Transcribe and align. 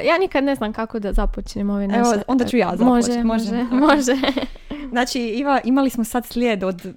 Ja 0.00 0.18
nikad 0.18 0.44
ne 0.44 0.54
znam 0.54 0.72
kako 0.72 0.98
da 0.98 1.12
započnem 1.12 1.70
ove 1.70 1.88
naše... 1.88 2.00
Evo, 2.00 2.22
onda 2.26 2.44
ću 2.44 2.56
ja 2.56 2.72
započeti. 2.76 3.22
može, 3.24 3.24
Može. 3.24 3.64
može. 3.72 4.12
Znači, 4.90 5.20
Iva, 5.20 5.60
imali 5.64 5.90
smo 5.90 6.04
sad 6.04 6.26
slijed 6.26 6.64
od 6.64 6.94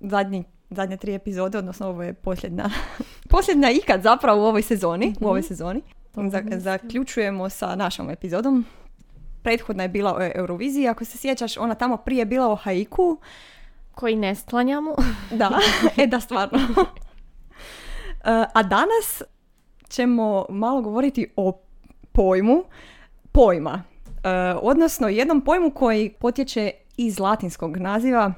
zadnji, 0.00 0.44
zadnje 0.70 0.96
tri 0.96 1.14
epizode, 1.14 1.58
odnosno 1.58 1.88
ovo 1.88 2.02
je 2.02 2.12
posljednja, 2.12 2.64
posljednja 3.30 3.70
ikad 3.70 4.02
zapravo 4.02 4.42
u 4.42 4.46
ovoj 4.46 4.62
sezoni. 4.62 5.14
U 5.20 5.26
ovoj 5.26 5.42
sezoni. 5.42 5.82
Za- 6.30 6.42
zaključujemo 6.50 7.48
sa 7.48 7.74
našom 7.76 8.10
epizodom. 8.10 8.64
Prethodna 9.42 9.82
je 9.82 9.88
bila 9.88 10.14
o 10.14 10.30
Euroviziji. 10.34 10.88
Ako 10.88 11.04
se 11.04 11.18
sjećaš, 11.18 11.56
ona 11.56 11.74
tamo 11.74 11.96
prije 11.96 12.18
je 12.18 12.24
bila 12.26 12.48
o 12.48 12.56
haiku. 12.56 13.18
Koji 13.94 14.16
ne 14.16 14.34
sklanjamo. 14.34 14.94
Da, 15.30 15.58
e 15.96 16.06
da 16.06 16.20
stvarno. 16.20 16.58
E, 16.58 16.84
A 18.54 18.62
danas 18.62 19.22
ćemo 19.88 20.46
malo 20.50 20.82
govoriti 20.82 21.32
o 21.36 21.60
pojmu 22.16 22.64
pojma. 23.32 23.82
E, 24.24 24.54
odnosno 24.62 25.08
jednom 25.08 25.40
pojmu 25.40 25.70
koji 25.70 26.10
potječe 26.10 26.70
iz 26.96 27.18
latinskog 27.18 27.76
naziva 27.76 28.32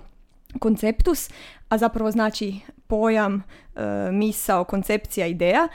konceptus, 0.58 1.30
a 1.69 1.78
zapravo 1.78 2.11
znači 2.11 2.55
pojam, 2.86 3.42
e, 3.77 4.12
misao, 4.12 4.64
koncepcija, 4.64 5.27
ideja. 5.27 5.69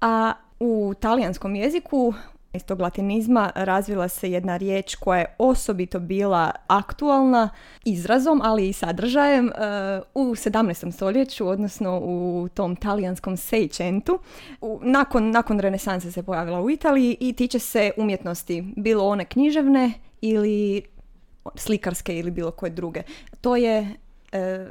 A 0.00 0.32
u 0.60 0.94
talijanskom 1.00 1.54
jeziku 1.54 2.14
iz 2.52 2.64
tog 2.64 2.80
latinizma 2.80 3.50
razvila 3.54 4.08
se 4.08 4.30
jedna 4.30 4.56
riječ 4.56 4.94
koja 4.94 5.18
je 5.18 5.34
osobito 5.38 6.00
bila 6.00 6.50
aktualna 6.66 7.48
izrazom, 7.84 8.40
ali 8.44 8.68
i 8.68 8.72
sadržajem 8.72 9.48
e, 9.48 9.52
u 10.14 10.24
17. 10.24 10.92
stoljeću, 10.92 11.48
odnosno 11.48 11.98
u 11.98 12.48
tom 12.54 12.76
talijanskom 12.76 13.36
sejčentu. 13.36 14.18
U- 14.60 14.80
Nakon, 14.82 15.30
nakon 15.30 15.60
renesanse 15.60 16.12
se 16.12 16.22
pojavila 16.22 16.60
u 16.60 16.70
Italiji 16.70 17.16
i 17.20 17.32
tiče 17.32 17.58
se 17.58 17.90
umjetnosti, 17.96 18.72
bilo 18.76 19.08
one 19.08 19.24
književne 19.24 19.92
ili 20.20 20.82
slikarske 21.54 22.18
ili 22.18 22.30
bilo 22.30 22.50
koje 22.50 22.70
druge. 22.70 23.02
To 23.40 23.56
je... 23.56 23.86
E, 24.32 24.68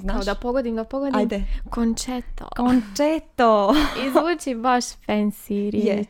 znaš? 0.00 0.14
Kao 0.14 0.24
da 0.24 0.34
pogodim, 0.34 0.76
da 0.76 0.84
pogodim. 0.84 1.14
Ajde. 1.16 1.42
Concerto. 1.74 2.48
Concerto. 2.56 3.74
I 4.06 4.10
zvuči 4.10 4.54
baš 4.54 4.84
fancy 4.84 5.70
riječ. 5.70 6.08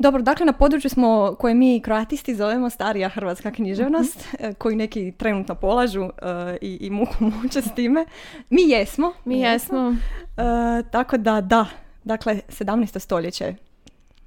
Dobro, 0.00 0.22
dakle 0.22 0.46
na 0.46 0.52
području 0.52 0.90
smo 0.90 1.36
koje 1.38 1.54
mi 1.54 1.80
kroatisti 1.80 2.34
zovemo 2.34 2.70
starija 2.70 3.08
hrvatska 3.08 3.50
književnost, 3.50 4.28
e, 4.38 4.54
koju 4.54 4.76
neki 4.76 5.12
trenutno 5.12 5.54
polažu 5.54 6.02
e, 6.02 6.10
i, 6.60 6.78
i 6.80 6.90
muku 6.90 7.14
muče 7.42 7.62
s 7.62 7.74
time. 7.74 8.06
Mi 8.50 8.62
jesmo. 8.62 9.12
Mi 9.24 9.40
jesmo. 9.40 9.94
E, 10.36 10.82
tako 10.90 11.16
da, 11.16 11.40
da. 11.40 11.66
Dakle, 12.04 12.40
17. 12.48 12.98
stoljeće. 12.98 13.54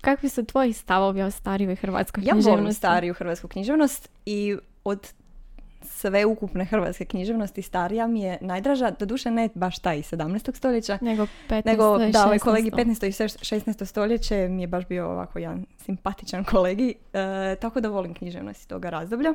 Kakvi 0.02 0.30
su 0.30 0.46
tvoji 0.46 0.74
stavovi 0.74 1.22
o 1.22 1.32
starijoj 1.32 1.76
hrvatskoj 1.76 2.24
Ja 2.24 2.34
volim 2.34 2.44
književnosti? 2.44 2.78
stariju 2.78 3.14
hrvatsku 3.14 3.48
književnost 3.48 4.10
i 4.26 4.58
od 4.84 5.14
sve 5.84 6.26
ukupne 6.26 6.66
hrvatske 6.66 7.06
književnosti 7.06 7.62
starija 7.62 8.08
mi 8.08 8.22
je 8.22 8.38
najdraža, 8.42 8.92
doduše 8.92 9.32
ne 9.32 9.50
baš 9.56 9.80
taj 9.80 10.00
iz 10.00 10.06
17. 10.12 10.56
stoljeća, 10.56 10.98
Nego 11.02 11.28
15. 11.50 11.66
nego 11.66 12.00
i 12.02 12.12
da, 12.12 12.26
ovaj 12.26 12.38
16. 12.38 12.44
kolegi 12.44 12.72
15. 12.72 13.08
i 13.08 13.12
šest- 13.12 13.56
16. 13.56 13.86
stoljeće 13.86 14.48
mi 14.50 14.62
je 14.64 14.68
baš 14.68 14.86
bio 14.88 15.10
ovako 15.10 15.40
jedan 15.40 15.66
simpatičan 15.78 16.44
kolegi, 16.44 16.94
e, 17.14 17.56
tako 17.56 17.82
da 17.82 17.90
volim 17.90 18.14
književnost 18.14 18.68
toga 18.70 18.90
razdoblja. 18.90 19.34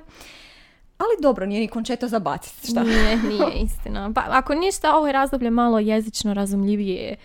Ali 0.98 1.22
dobro, 1.22 1.46
nije 1.46 1.60
ni 1.60 1.68
končeto 1.68 2.08
za 2.08 2.18
baciti, 2.18 2.66
šta? 2.70 2.82
Nije, 2.82 3.16
nije 3.16 3.62
istina. 3.64 4.12
Pa, 4.14 4.24
ako 4.28 4.54
ništa, 4.54 4.96
ovo 4.96 5.06
je 5.06 5.12
razdoblje 5.12 5.50
malo 5.50 5.78
jezično 5.78 6.34
razumljivije. 6.34 7.16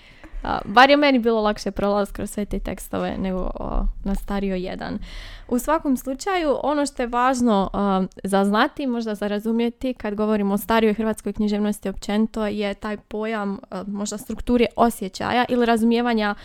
A, 0.43 0.59
bar 0.65 0.89
je 0.89 0.97
meni 0.97 1.19
bilo 1.19 1.41
lakše 1.41 1.71
prolaz 1.71 2.11
kroz 2.11 2.29
sve 2.29 2.45
te 2.45 2.59
tekstove 2.59 3.17
nego 3.17 3.39
o, 3.39 3.85
na 4.03 4.15
stario 4.15 4.55
jedan. 4.55 4.99
U 5.47 5.59
svakom 5.59 5.97
slučaju, 5.97 6.57
ono 6.63 6.85
što 6.85 7.03
je 7.03 7.07
važno 7.07 7.69
a, 7.73 8.03
za 8.23 8.45
znati, 8.45 8.87
možda 8.87 9.15
za 9.15 9.27
razumjeti 9.27 9.93
kad 9.93 10.15
govorimo 10.15 10.53
o 10.53 10.57
starijoj 10.57 10.93
hrvatskoj 10.93 11.33
književnosti 11.33 11.89
općenito 11.89 12.45
je 12.45 12.73
taj 12.73 12.97
pojam 12.97 13.59
a, 13.69 13.83
možda 13.87 14.17
strukture 14.17 14.65
osjećaja 14.75 15.45
ili 15.49 15.65
razumijevanja 15.65 16.35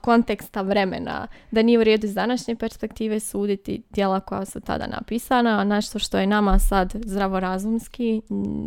konteksta 0.00 0.62
vremena. 0.62 1.26
Da 1.50 1.62
nije 1.62 1.78
u 1.78 1.84
redu 1.84 2.06
iz 2.06 2.14
današnje 2.14 2.56
perspektive 2.56 3.20
suditi 3.20 3.82
djela 3.90 4.20
koja 4.20 4.44
su 4.44 4.60
tada 4.60 4.86
napisana, 4.86 5.60
a 5.60 5.64
nešto 5.64 5.98
što 5.98 6.18
je 6.18 6.26
nama 6.26 6.58
sad 6.58 6.94
zdravorazumski 7.04 8.22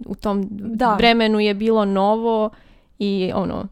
u 0.05 0.15
tom 0.15 0.47
Da. 0.51 0.95
vremenu 0.95 1.39
je 1.39 1.53
bilo 1.53 1.85
novo 1.85 2.49
i 2.99 3.31
ono 3.35 3.67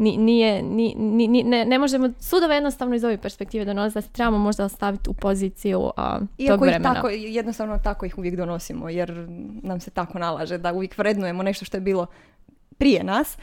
nije, 0.00 0.62
ni, 0.62 0.94
ni- 0.98 1.28
ni- 1.28 1.42
ne, 1.42 1.64
ne 1.64 1.78
možemo 1.78 2.10
sudove 2.20 2.54
jednostavno 2.54 2.94
iz 2.94 3.04
ove 3.04 3.18
perspektive 3.18 3.64
donositi 3.64 3.94
da 3.94 4.02
se 4.02 4.12
trebamo 4.12 4.38
možda 4.38 4.68
staviti 4.68 5.10
u 5.10 5.14
poziciju 5.14 5.90
a, 5.96 6.18
tog 6.18 6.28
Iako 6.38 6.64
ih 6.64 6.70
vremena. 6.70 6.94
tako, 6.94 7.08
jednostavno 7.08 7.78
tako 7.78 8.06
ih 8.06 8.18
uvijek 8.18 8.36
donosimo, 8.36 8.88
jer 8.88 9.26
nam 9.62 9.80
se 9.80 9.90
tako 9.90 10.18
nalaže 10.18 10.58
da 10.58 10.72
uvijek 10.72 10.98
vrednujemo 10.98 11.42
nešto 11.42 11.64
što 11.64 11.76
je 11.76 11.80
bilo 11.80 12.06
prije 12.78 13.04
nas, 13.04 13.36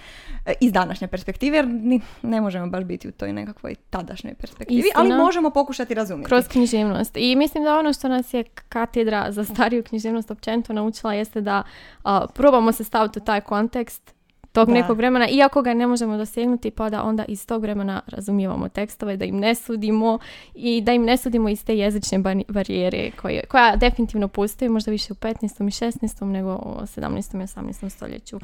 e, 0.46 0.54
iz 0.62 0.72
današnje 0.72 1.08
perspektive, 1.08 1.58
jer 1.58 1.68
ni, 1.68 2.02
ne 2.22 2.42
možemo 2.42 2.68
baš 2.68 2.84
biti 2.84 3.08
u 3.08 3.12
toj 3.12 3.34
nekakvoj 3.34 3.76
tadašnjoj 3.90 4.34
perspektivi, 4.34 4.84
ali 4.96 5.08
Istina. 5.08 5.24
možemo 5.24 5.50
pokušati 5.50 5.94
razumjeti. 5.94 6.28
Kroz 6.28 6.48
književnost. 6.48 7.18
I 7.18 7.36
mislim 7.36 7.64
da 7.64 7.80
ono 7.80 7.94
što 7.94 8.08
nas 8.08 8.34
je 8.34 8.44
katedra 8.70 9.32
za 9.32 9.44
stariju 9.44 9.84
književnost 9.84 10.32
općenito 10.32 10.74
naučila 10.74 11.14
jeste 11.14 11.42
da 11.42 11.64
a, 12.04 12.26
probamo 12.34 12.72
se 12.72 12.84
staviti 12.84 13.20
u 13.20 13.24
taj 13.24 13.42
kontekst 13.42 14.17
tog 14.58 14.68
Da. 14.68 14.74
nekog 14.74 14.98
vremena, 14.98 15.28
iako 15.30 15.62
ga 15.62 15.74
ne 15.74 15.88
možemo 15.88 16.18
dosegnuti, 16.18 16.72
pa 16.72 16.90
da 16.90 17.04
onda 17.04 17.26
iz 17.28 17.48
tog 17.48 17.62
vremena 17.62 18.02
razumijevamo 18.08 18.70
tekstove, 18.70 19.18
da 19.18 19.26
im 19.26 19.38
ne 19.38 19.56
sudimo 19.56 20.20
i 20.56 20.82
da 20.82 20.94
im 20.94 21.04
ne 21.04 21.18
sudimo 21.18 21.50
iz 21.50 21.66
te 21.66 21.78
jezične 21.78 22.20
barijere 22.48 23.12
koje, 23.12 23.44
koja 23.46 23.76
definitivno 23.76 24.28
postoji, 24.28 24.70
možda 24.70 24.92
više 24.92 25.14
u 25.14 25.18
15. 25.18 25.44
i 25.62 25.92
16. 25.92 26.24
nego 26.24 26.56
u 26.56 26.82
17. 26.82 27.36
i 27.36 27.44
18. 27.44 27.90
stoljeću. 27.90 28.40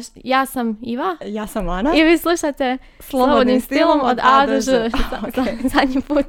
Š- 0.00 0.20
ja 0.24 0.46
sam 0.46 0.78
Iva 0.82 1.16
Ja 1.26 1.46
sam 1.46 1.68
Ana. 1.68 1.92
i 1.94 2.02
vi 2.02 2.18
slušate 2.18 2.78
Slobodnim 3.00 3.60
stilom 3.60 4.00
od 4.02 4.18
A 4.22 4.46
do 4.46 4.52
Ž. 4.52 4.60
Za- 4.60 4.90
za- 5.34 5.44
Zadnji 5.70 6.00
put 6.00 6.26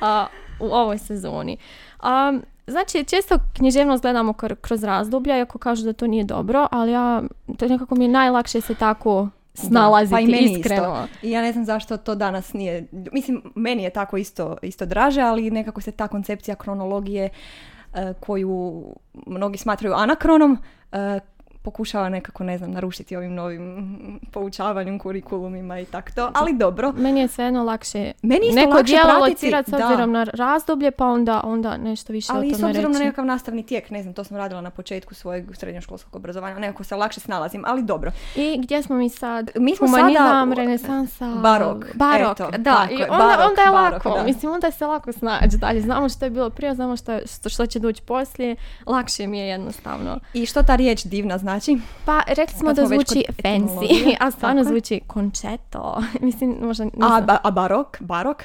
a, 0.00 0.26
u 0.60 0.66
ovoj 0.66 0.98
sezoni. 0.98 1.56
A, 2.00 2.32
znači, 2.68 3.04
često 3.04 3.38
književnost 3.56 4.02
gledamo 4.02 4.32
kr- 4.32 4.56
kroz 4.60 4.84
razdoblja, 4.84 5.38
iako 5.38 5.58
kažu 5.58 5.84
da 5.84 5.92
to 5.92 6.06
nije 6.06 6.24
dobro, 6.24 6.68
ali 6.70 6.92
ja, 6.92 7.22
to 7.56 7.64
je 7.64 7.68
nekako 7.68 7.94
mi 7.94 8.04
je 8.04 8.08
najlakše 8.08 8.60
se 8.60 8.74
tako 8.74 9.28
snalaziti 9.54 10.14
pa 10.14 10.20
i 10.20 10.26
meni 10.26 10.52
iskreno. 10.58 11.04
isto. 11.04 11.26
I 11.26 11.30
ja 11.30 11.42
ne 11.42 11.52
znam 11.52 11.64
zašto 11.64 11.96
to 11.96 12.14
danas 12.14 12.52
nije, 12.52 12.86
mislim, 13.12 13.42
meni 13.54 13.82
je 13.82 13.90
tako 13.90 14.16
isto, 14.16 14.56
isto 14.62 14.86
draže, 14.86 15.20
ali 15.20 15.50
nekako 15.50 15.80
se 15.80 15.92
ta 15.92 16.08
koncepcija 16.08 16.56
kronologije 16.56 17.28
e, 17.94 18.14
koju 18.20 18.84
mnogi 19.26 19.58
smatraju 19.58 19.94
anakronom, 19.94 20.58
e, 20.92 21.20
pokušava 21.68 22.08
nekako, 22.08 22.44
ne 22.44 22.58
znam, 22.58 22.70
narušiti 22.70 23.16
ovim 23.16 23.34
novim 23.34 23.98
poučavanjem, 24.32 24.98
kurikulumima 24.98 25.78
i 25.78 25.84
tako 25.86 26.08
to, 26.12 26.30
ali 26.34 26.52
dobro. 26.54 26.92
Meni 26.94 27.20
je 27.20 27.28
svejedno 27.28 27.64
lakše 27.64 28.12
Meni 28.22 28.40
je 28.42 28.48
isto 28.48 28.60
neko 28.60 28.70
lakše 28.72 28.84
djelo 28.86 29.04
pratiti- 29.10 29.30
locirati 29.30 29.70
s 29.70 29.74
da. 29.74 29.84
obzirom 29.84 30.12
na 30.12 30.24
razdoblje, 30.24 30.90
pa 30.90 31.06
onda, 31.06 31.40
onda 31.44 31.76
nešto 31.78 32.12
više 32.12 32.32
Ali 32.32 32.40
o 32.40 32.44
i 32.44 32.54
s 32.54 32.56
tome 32.56 32.68
obzirom 32.68 32.92
na 32.92 32.98
reći. 32.98 33.04
nekakav 33.04 33.26
nastavni 33.26 33.62
tijek, 33.62 33.90
ne 33.90 34.02
znam, 34.02 34.14
to 34.14 34.24
sam 34.24 34.36
radila 34.36 34.60
na 34.60 34.70
početku 34.70 35.14
svojeg 35.14 35.44
srednjoškolskog 35.54 36.16
obrazovanja, 36.16 36.58
nekako 36.58 36.84
se 36.84 36.96
lakše 36.96 37.20
snalazim, 37.20 37.62
ali 37.66 37.82
dobro. 37.82 38.10
I 38.36 38.58
gdje 38.58 38.82
smo 38.82 38.96
mi 38.96 39.08
sad? 39.10 39.50
Mi 39.56 39.76
smo 39.76 39.86
Humanizam, 39.88 40.24
sada 40.24 40.50
u- 40.52 40.54
renesansa, 40.56 41.32
Barok, 41.32 41.84
barok, 41.94 42.32
eto, 42.32 42.50
da. 42.52 42.74
tako 42.74 42.92
I 42.92 43.02
onda, 43.02 43.06
barok, 43.18 43.48
onda 43.48 43.62
je 43.62 43.70
barok, 43.72 44.04
lako, 44.04 44.18
da. 44.18 44.24
mislim, 44.24 44.52
onda 44.52 44.70
se 44.70 44.86
lako 44.86 45.12
snaći 45.12 45.56
dalje. 45.56 45.80
Znamo 45.80 46.08
što 46.08 46.24
je 46.24 46.30
bilo 46.30 46.50
prije, 46.50 46.74
znamo 46.74 46.96
što, 46.96 47.18
što, 47.28 47.48
što 47.48 47.66
će 47.66 47.78
doći 47.78 48.02
poslije, 48.02 48.56
lakše 48.86 49.26
mi 49.26 49.38
je 49.38 49.48
jednostavno. 49.48 50.18
I 50.34 50.46
što 50.46 50.62
ta 50.62 50.76
riječ 50.76 51.04
divna 51.04 51.38
znači? 51.38 51.57
Pa 52.04 52.22
rekli 52.28 52.58
smo 52.58 52.72
da 52.72 52.86
zvuči 52.86 53.24
fancy, 53.34 53.88
a 54.20 54.30
stvarno 54.30 54.64
zvuči 54.64 55.00
concerto. 55.08 56.02
mislim, 56.20 56.56
možda 56.60 56.84
A, 57.00 57.20
ba- 57.20 57.38
a 57.42 57.50
barok? 57.50 57.96
Barok? 58.00 58.44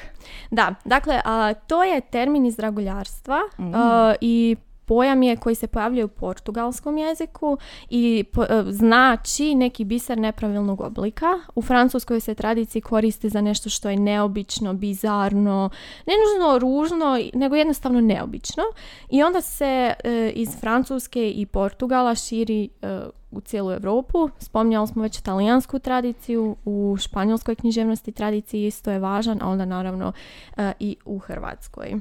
Da, 0.50 0.74
dakle, 0.84 1.20
a, 1.24 1.54
to 1.56 1.82
je 1.82 2.00
termin 2.02 2.46
iz 2.46 2.56
draguljarstva 2.56 3.38
Mm. 3.58 3.74
a, 3.74 4.14
i 4.20 4.56
pojam 4.86 5.22
je 5.22 5.36
koji 5.36 5.54
se 5.54 5.66
pojavljuje 5.66 6.04
u 6.04 6.08
portugalskom 6.08 6.98
jeziku 6.98 7.58
i 7.90 8.24
po- 8.32 8.44
e, 8.44 8.64
znači 8.68 9.54
neki 9.54 9.84
biser 9.84 10.18
nepravilnog 10.18 10.80
oblika. 10.80 11.26
U 11.54 11.62
francuskoj 11.62 12.20
se 12.20 12.34
tradiciji 12.34 12.82
koristi 12.82 13.28
za 13.28 13.40
nešto 13.40 13.70
što 13.70 13.90
je 13.90 13.96
neobično, 13.96 14.74
bizarno, 14.74 15.70
ne 16.06 16.12
nužno 16.14 16.58
ružno, 16.58 17.18
nego 17.34 17.56
jednostavno 17.56 18.00
neobično. 18.00 18.62
I 19.10 19.22
onda 19.22 19.40
se 19.40 19.94
e, 20.04 20.32
iz 20.34 20.48
Francuske 20.60 21.30
i 21.30 21.46
Portugala 21.46 22.14
širi 22.14 22.68
e, 22.82 23.00
u 23.30 23.40
cijelu 23.40 23.72
Europu. 23.72 24.28
Spominjali 24.38 24.88
smo 24.88 25.02
već 25.02 25.20
talijansku 25.20 25.78
tradiciju, 25.78 26.56
u 26.64 26.96
španjolskoj 27.00 27.54
književnosti 27.54 28.12
tradiciji 28.12 28.66
isto 28.66 28.90
je 28.90 28.98
važan, 28.98 29.38
a 29.42 29.48
onda 29.48 29.64
naravno 29.64 30.12
e, 30.56 30.72
i 30.80 30.96
u 31.04 31.18
Hrvatskoj. 31.18 31.94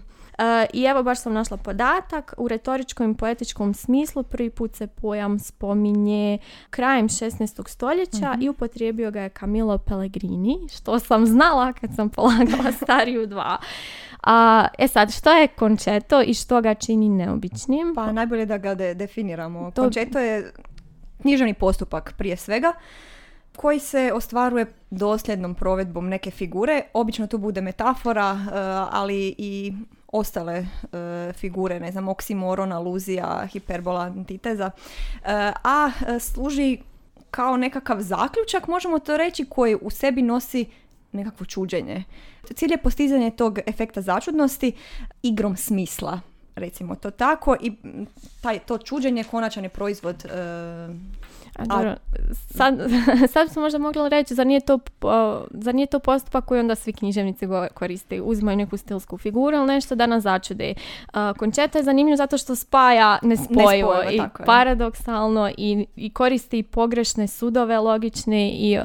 I 0.74 0.84
evo 0.84 1.04
baš 1.04 1.22
sam 1.22 1.34
našla 1.34 1.58
podatak, 1.58 2.34
u 2.38 2.48
retoričkom 2.48 3.12
i 3.12 3.18
poetičkom 3.18 3.74
smislu 3.74 4.24
prvi 4.24 4.50
put 4.50 4.76
se 4.76 4.88
pojam 4.88 5.40
spominje 5.40 6.38
krajem 6.70 7.10
16. 7.10 7.70
stoljeća 7.70 8.38
i 8.42 8.50
upotrijebio 8.50 9.12
ga 9.12 9.22
je 9.22 9.30
Camillo 9.40 9.78
Pellegrini, 9.78 10.58
što 10.78 11.00
sam 11.00 11.26
znala 11.26 11.74
kad 11.74 11.96
sam 11.96 12.10
polagala 12.10 12.72
stariju 12.84 13.28
dva. 13.28 13.58
A, 14.24 14.68
e 14.78 14.88
sad, 14.88 15.14
što 15.14 15.32
je 15.32 15.48
končeto 15.48 16.22
i 16.22 16.34
što 16.34 16.62
ga 16.62 16.74
čini 16.74 17.10
neobičnim? 17.10 17.94
Pa 17.96 18.12
najbolje 18.12 18.46
da 18.46 18.58
ga 18.58 18.76
de- 18.76 18.94
definiramo. 18.94 19.72
To... 19.72 19.82
Končeto 19.82 20.20
je 20.20 20.54
književni 21.22 21.54
postupak 21.54 22.14
prije 22.18 22.38
svega 22.38 22.74
koji 23.56 23.80
se 23.80 24.12
ostvaruje 24.14 24.74
dosljednom 24.90 25.56
provedbom 25.56 26.10
neke 26.10 26.32
figure. 26.32 26.82
Obično 26.94 27.28
to 27.28 27.38
bude 27.38 27.62
metafora, 27.62 28.32
e, 28.32 28.50
ali 28.92 29.36
i 29.38 29.74
ostale 30.08 30.54
e, 30.58 31.34
figure, 31.34 31.80
ne 31.80 31.92
znam, 31.92 32.08
oksimoron, 32.08 32.72
aluzija, 32.72 33.48
hiperbola, 33.52 34.02
antiteza, 34.02 34.72
e, 35.24 35.52
a 35.64 35.92
služi 36.20 36.78
kao 37.32 37.58
nekakav 37.58 38.02
zaključak, 38.02 38.68
možemo 38.68 39.00
to 39.00 39.18
reći, 39.18 39.46
koji 39.46 39.78
u 39.82 39.90
sebi 39.90 40.22
nosi 40.22 40.66
nekakvo 41.12 41.46
čuđenje. 41.46 42.04
Cilj 42.56 42.72
je 42.72 42.78
postizanje 42.78 43.32
tog 43.32 43.60
efekta 43.66 44.02
začudnosti 44.02 44.72
igrom 45.24 45.58
smisla, 45.58 46.20
recimo 46.56 46.96
to 46.96 47.12
tako, 47.12 47.56
i 47.62 47.72
taj, 48.42 48.60
to 48.60 48.78
čuđenje 48.78 49.24
konačan 49.24 49.64
je 49.64 49.70
proizvod 49.70 50.26
a, 51.58 51.66
dobro, 51.66 51.96
sad, 52.50 52.80
sad 53.34 53.52
smo 53.52 53.62
možda 53.62 53.80
mogli 53.80 54.10
reći, 54.10 54.36
zar 54.36 54.48
nije, 54.48 54.60
to, 54.60 54.80
zar 55.52 55.76
nije 55.76 55.88
to 55.88 56.00
postupak 56.00 56.46
koji 56.46 56.60
onda 56.60 56.76
svi 56.76 56.94
književnici 56.94 57.48
koriste? 57.74 58.22
Uzimaju 58.22 58.58
neku 58.58 58.78
stilsku 58.78 59.18
figuru 59.18 59.58
ili 59.58 59.68
nešto 59.68 59.96
da 59.96 60.06
nas 60.06 60.24
začude. 60.24 60.74
končeta 61.38 61.78
je 61.78 61.84
zanimljiv 61.84 62.16
zato 62.16 62.38
što 62.38 62.56
spaja 62.56 63.20
nespojivo, 63.22 63.96
i 64.12 64.22
paradoksalno 64.46 65.52
i, 65.58 65.86
i 65.96 66.10
koristi 66.10 66.64
pogrešne 66.64 67.28
sudove 67.28 67.80
logične 67.80 68.50
i 68.50 68.80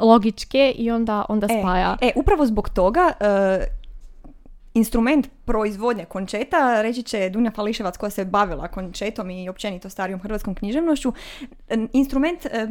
logičke 0.00 0.74
i 0.76 0.90
onda, 0.90 1.24
onda 1.28 1.46
e, 1.50 1.60
spaja. 1.60 1.96
E, 2.00 2.12
upravo 2.16 2.46
zbog 2.46 2.68
toga 2.68 3.12
e, 3.20 3.79
instrument 4.74 5.28
proizvodnje 5.44 6.04
končeta, 6.04 6.82
reći 6.82 7.02
će 7.02 7.30
Dunja 7.30 7.50
Fališevac 7.50 7.96
koja 7.96 8.10
se 8.10 8.24
bavila 8.24 8.68
končetom 8.68 9.30
i 9.30 9.48
općenito 9.48 9.90
starijom 9.90 10.20
hrvatskom 10.20 10.54
književnošću, 10.54 11.12
instrument 11.92 12.46
e, 12.46 12.68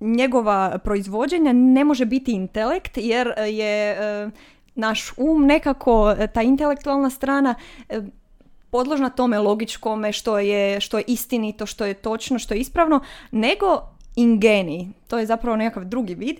njegova 0.00 0.78
proizvođenja 0.84 1.52
ne 1.52 1.84
može 1.84 2.04
biti 2.04 2.32
intelekt 2.32 2.96
jer 2.96 3.32
je 3.46 3.90
e, 3.90 4.30
naš 4.74 5.12
um 5.16 5.46
nekako, 5.46 6.14
e, 6.18 6.26
ta 6.26 6.42
intelektualna 6.42 7.10
strana 7.10 7.54
podložna 8.70 9.10
tome 9.10 9.38
logičkome 9.38 10.12
što 10.12 10.38
je, 10.38 10.80
što 10.80 10.98
je 10.98 11.04
istinito, 11.06 11.66
što 11.66 11.84
je 11.84 11.94
točno, 11.94 12.38
što 12.38 12.54
je 12.54 12.60
ispravno, 12.60 13.00
nego 13.30 13.82
ingeni. 14.16 14.92
To 15.06 15.18
je 15.18 15.26
zapravo 15.26 15.56
nekakav 15.56 15.84
drugi 15.84 16.14
vid, 16.14 16.36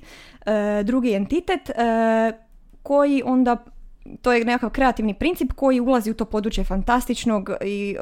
drugi 0.85 1.13
entitet 1.13 1.71
koji 2.83 3.23
onda 3.25 3.57
to 4.23 4.33
je 4.33 4.45
nekakav 4.45 4.71
kreativni 4.71 5.15
princip 5.15 5.53
koji 5.53 5.81
ulazi 5.81 6.11
u 6.11 6.15
to 6.15 6.25
područje 6.25 6.65
fantastičnog 6.65 7.51
i, 7.65 7.97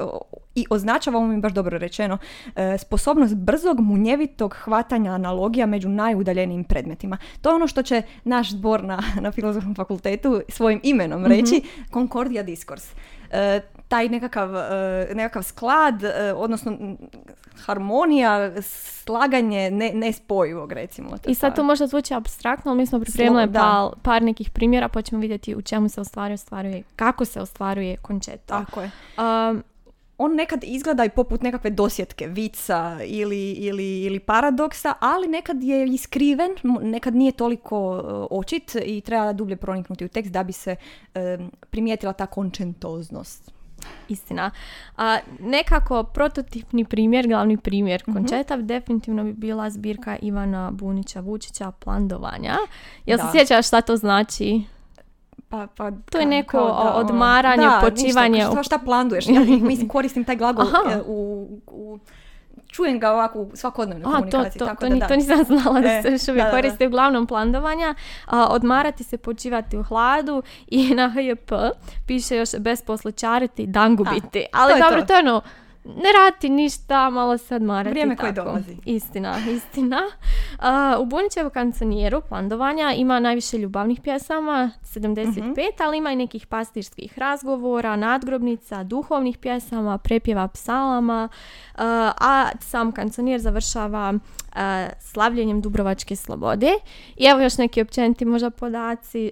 i 0.55 0.65
označava, 0.69 1.17
ovo 1.17 1.27
mi 1.27 1.39
baš 1.39 1.53
dobro 1.53 1.77
rečeno, 1.77 2.17
e, 2.55 2.77
sposobnost 2.77 3.35
brzog, 3.35 3.79
munjevitog 3.79 4.53
hvatanja 4.53 5.11
analogija 5.11 5.65
među 5.65 5.89
najudaljenijim 5.89 6.63
predmetima. 6.63 7.17
To 7.41 7.49
je 7.49 7.55
ono 7.55 7.67
što 7.67 7.83
će 7.83 8.01
naš 8.23 8.51
zbor 8.51 8.83
na, 8.83 9.03
na 9.21 9.31
filozofskom 9.31 9.75
fakultetu 9.75 10.41
svojim 10.49 10.79
imenom 10.83 11.25
reći 11.25 11.55
mm 11.55 11.93
Concordia 11.93 12.43
Discourse. 12.43 12.95
E, 13.31 13.61
taj 13.87 14.09
nekakav, 14.09 14.55
e, 14.55 15.11
nekakav 15.13 15.43
sklad, 15.43 16.03
e, 16.03 16.33
odnosno 16.35 16.77
harmonija, 17.65 18.61
slaganje 18.61 19.71
ne, 19.71 19.91
nespojivog 19.93 20.71
recimo. 20.71 21.09
I 21.27 21.35
sad 21.35 21.55
to 21.55 21.63
možda 21.63 21.87
zvuči 21.87 22.13
abstraktno, 22.13 22.71
ali 22.71 22.77
mi 22.77 22.85
smo 22.85 22.99
pripremili 22.99 23.53
par, 23.53 23.89
par 24.01 24.23
nekih 24.23 24.49
primjera 24.49 24.87
pa 24.89 25.01
ćemo 25.01 25.21
vidjeti 25.21 25.55
u 25.55 25.61
čemu 25.61 25.89
se 25.89 26.01
ostvaruje, 26.01 26.33
ostvaruje 26.33 26.83
kako 26.95 27.25
se 27.25 27.41
ostvaruje 27.41 27.97
končeto. 27.97 28.45
Tako 28.45 28.81
je. 28.81 28.91
Um, 29.17 29.63
on 30.17 30.35
nekad 30.35 30.63
izgleda 30.63 31.05
i 31.05 31.09
poput 31.09 31.41
nekakve 31.41 31.69
dosjetke, 31.69 32.27
vica 32.27 32.99
ili, 33.05 33.51
ili, 33.51 34.01
ili 34.01 34.19
paradoksa, 34.19 34.93
ali 34.99 35.27
nekad 35.27 35.63
je 35.63 35.87
iskriven, 35.87 36.51
nekad 36.81 37.15
nije 37.15 37.31
toliko 37.31 37.97
e, 37.97 38.35
očit 38.35 38.75
i 38.85 39.01
treba 39.01 39.33
dublje 39.33 39.55
proniknuti 39.55 40.05
u 40.05 40.07
tekst 40.07 40.31
da 40.31 40.43
bi 40.43 40.53
se 40.53 40.75
primijetila 41.69 42.13
ta 42.13 42.25
končentoznost. 42.25 43.56
Istina. 44.09 44.51
A, 44.97 45.17
nekako 45.39 46.03
prototipni 46.03 46.85
primjer, 46.85 47.27
glavni 47.27 47.57
primjer 47.57 48.03
mm 48.07 48.13
končetav 48.13 48.61
definitivno 48.61 49.23
bi 49.23 49.33
bila 49.33 49.69
zbirka 49.69 50.17
Ivana 50.21 50.71
Bunića 50.71 51.19
Vučića 51.19 51.71
Plandovanja. 51.71 52.57
Jel 53.05 53.17
se 53.17 53.25
sjećaš 53.31 53.67
šta 53.67 53.81
to 53.81 53.97
znači? 53.97 54.63
Pa, 55.49 55.67
pa, 55.77 55.91
to 55.91 56.17
je 56.17 56.25
neko 56.25 56.59
ono, 56.59 56.91
odmaranje, 56.91 57.65
da, 57.65 57.89
počivanje. 57.89 58.39
Ništa, 58.39 58.63
šta 58.63 58.77
planduješ? 58.77 59.27
Ja 59.27 59.39
mislim, 59.41 59.87
koristim 59.87 60.23
taj 60.23 60.35
glagol 60.35 60.65
e, 60.65 61.01
u, 61.05 61.47
u 61.67 61.99
čujem 62.67 62.99
ga 62.99 63.11
ovako 63.11 63.39
u 63.39 63.51
svakodnevnoj 63.53 64.13
komunikaciji. 64.13 64.59
To, 64.59 64.65
tako 64.65 64.87
to, 64.87 64.95
da, 64.95 65.07
to 65.07 65.15
nisam 65.15 65.43
znala 65.43 65.81
da 65.81 65.87
e, 65.87 66.01
se 66.01 66.11
još 66.11 66.27
uvijek 66.27 66.51
koristi 66.51 66.87
uglavnom 66.87 67.27
plandovanja. 67.27 67.95
odmarati 68.31 69.03
se, 69.03 69.17
počivati 69.17 69.77
u 69.77 69.83
hladu 69.83 70.43
i 70.67 70.89
na 70.95 71.09
HJP 71.09 71.51
piše 72.07 72.35
još 72.35 72.49
bez 72.59 72.81
poslučariti, 72.81 73.67
dan 73.67 73.95
gubiti. 73.95 74.45
Ali 74.53 74.73
to 74.73 74.79
dobro, 74.79 75.05
to 75.05 75.13
je 75.13 75.19
ono, 75.19 75.41
ne 75.95 76.11
rati 76.13 76.49
ništa, 76.49 77.09
malo 77.09 77.37
se 77.37 77.55
odmarati. 77.55 77.89
Vrijeme 77.89 78.15
koje 78.15 78.31
dolazi. 78.31 78.77
Istina, 78.85 79.35
istina. 79.55 80.01
Uh, 80.59 81.01
u 81.01 81.05
Bunićevu 81.05 81.49
kanconijeru 81.49 82.21
Plandovanja 82.21 82.93
ima 82.97 83.19
najviše 83.19 83.57
ljubavnih 83.57 84.01
pjesama, 84.01 84.71
75, 84.83 85.39
mhm. 85.39 85.51
ali 85.79 85.97
ima 85.97 86.11
i 86.11 86.15
nekih 86.15 86.47
pastirskih 86.47 87.19
razgovora, 87.19 87.95
nadgrobnica, 87.95 88.83
duhovnih 88.83 89.37
pjesama, 89.37 89.97
prepjeva 89.97 90.47
psalama, 90.47 91.29
a 91.77 92.49
sam 92.59 92.91
kanconijer 92.91 93.39
završava 93.39 94.13
slavljenjem 94.99 95.61
Dubrovačke 95.61 96.15
slobode. 96.15 96.71
I 97.17 97.25
evo 97.25 97.41
još 97.41 97.57
neki 97.57 97.81
općeniti 97.81 98.25
možda 98.25 98.49
podaci 98.49 99.31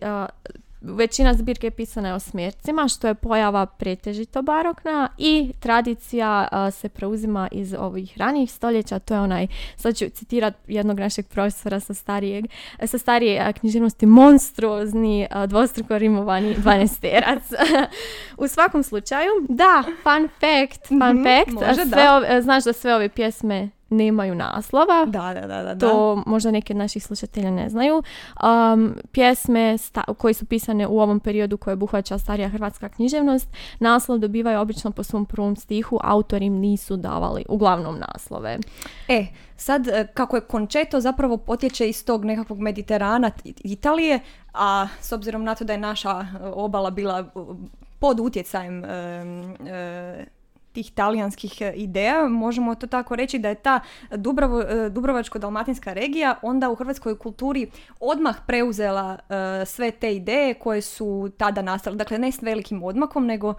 većina 0.87 1.33
zbirke 1.33 1.71
pisana 1.71 2.07
je 2.07 2.13
o 2.13 2.19
smjercima, 2.19 2.87
što 2.87 3.07
je 3.07 3.15
pojava 3.15 3.65
pretežito 3.65 4.41
barokna 4.41 5.09
i 5.17 5.53
tradicija 5.59 6.47
se 6.71 6.89
preuzima 6.89 7.47
iz 7.51 7.73
ovih 7.73 8.17
ranijih 8.17 8.51
stoljeća, 8.51 8.99
to 8.99 9.13
je 9.13 9.19
onaj, 9.19 9.47
sad 9.75 9.95
ću 9.95 10.09
citirati 10.09 10.57
jednog 10.73 10.99
našeg 10.99 11.27
profesora 11.27 11.79
sa, 11.79 11.93
starijeg, 11.93 12.45
sa 12.85 12.97
starije 12.97 13.53
književnosti, 13.53 14.05
monstruozni, 14.05 15.27
dvostruko 15.47 15.97
rimovani 15.97 16.53
dvanesterac. 16.61 17.43
U 18.37 18.47
svakom 18.47 18.83
slučaju, 18.83 19.31
da, 19.49 19.83
fun 20.03 20.29
fact, 20.39 20.87
fun 20.87 20.97
mhm, 20.97 21.23
fact, 21.23 21.75
sve 21.75 22.41
znaš 22.41 22.63
da 22.63 22.73
sve 22.73 22.95
ove 22.95 23.09
pjesme 23.09 23.69
nemaju 23.89 24.35
naslova. 24.35 25.05
Da, 25.05 25.33
da, 25.33 25.47
da, 25.47 25.63
da. 25.63 25.87
To 25.87 26.23
možda 26.25 26.51
neki 26.51 26.73
od 26.73 26.77
naših 26.77 27.03
slušatelja 27.03 27.51
ne 27.51 27.69
znaju. 27.69 28.03
Um, 28.43 28.95
pjesme 29.11 29.77
koje 30.17 30.33
su 30.33 30.45
pisane 30.45 30.87
u 30.87 30.99
ovom 30.99 31.19
periodu 31.19 31.57
koje 31.57 31.73
obuhvaća 31.73 32.17
starija 32.17 32.49
hrvatska 32.49 32.89
književnost, 32.89 33.49
naslov 33.79 34.19
dobivaju 34.19 34.59
obično 34.59 34.91
po 34.91 35.03
svom 35.03 35.25
prvom 35.25 35.55
stihu, 35.55 35.99
autori 36.03 36.45
im 36.45 36.53
nisu 36.53 36.97
davali 36.97 37.45
uglavnom 37.49 37.99
naslove. 37.99 38.57
E, 39.07 39.25
sad 39.57 39.87
e, 39.87 40.07
kako 40.13 40.35
je 40.37 40.41
končeto 40.41 41.01
zapravo 41.01 41.37
potječe 41.37 41.89
iz 41.89 42.05
tog 42.05 42.25
nekakvog 42.25 42.59
Mediterana 42.59 43.31
Italije, 43.45 44.19
a 44.53 44.87
s 45.01 45.11
obzirom 45.11 45.43
na 45.43 45.55
to 45.55 45.63
da 45.63 45.73
je 45.73 45.79
naša 45.79 46.25
obala 46.53 46.89
bila 46.89 47.25
pod 47.99 48.19
utjecajem 48.19 48.83
tih 50.75 50.91
talijanskih 50.91 51.61
e, 51.61 51.73
ideja, 51.75 52.27
možemo 52.27 52.75
to 52.75 52.87
tako 52.87 53.15
reći 53.15 53.39
da 53.39 53.49
je 53.49 53.55
ta 53.55 53.79
e, 54.11 54.17
Dubrovačko-dalmatinska 54.89 55.93
regija 55.93 56.35
onda 56.41 56.69
u 56.69 56.75
hrvatskoj 56.75 57.17
kulturi 57.17 57.69
odmah 57.99 58.35
preuzela 58.47 59.17
e, 59.17 59.65
sve 59.65 59.91
te 59.91 60.15
ideje 60.15 60.53
koje 60.53 60.81
su 60.81 61.31
tada 61.37 61.61
nastale. 61.61 61.95
Dakle, 61.95 62.17
ne 62.17 62.31
s 62.31 62.41
velikim 62.41 62.83
odmakom, 62.83 63.25
nego 63.25 63.53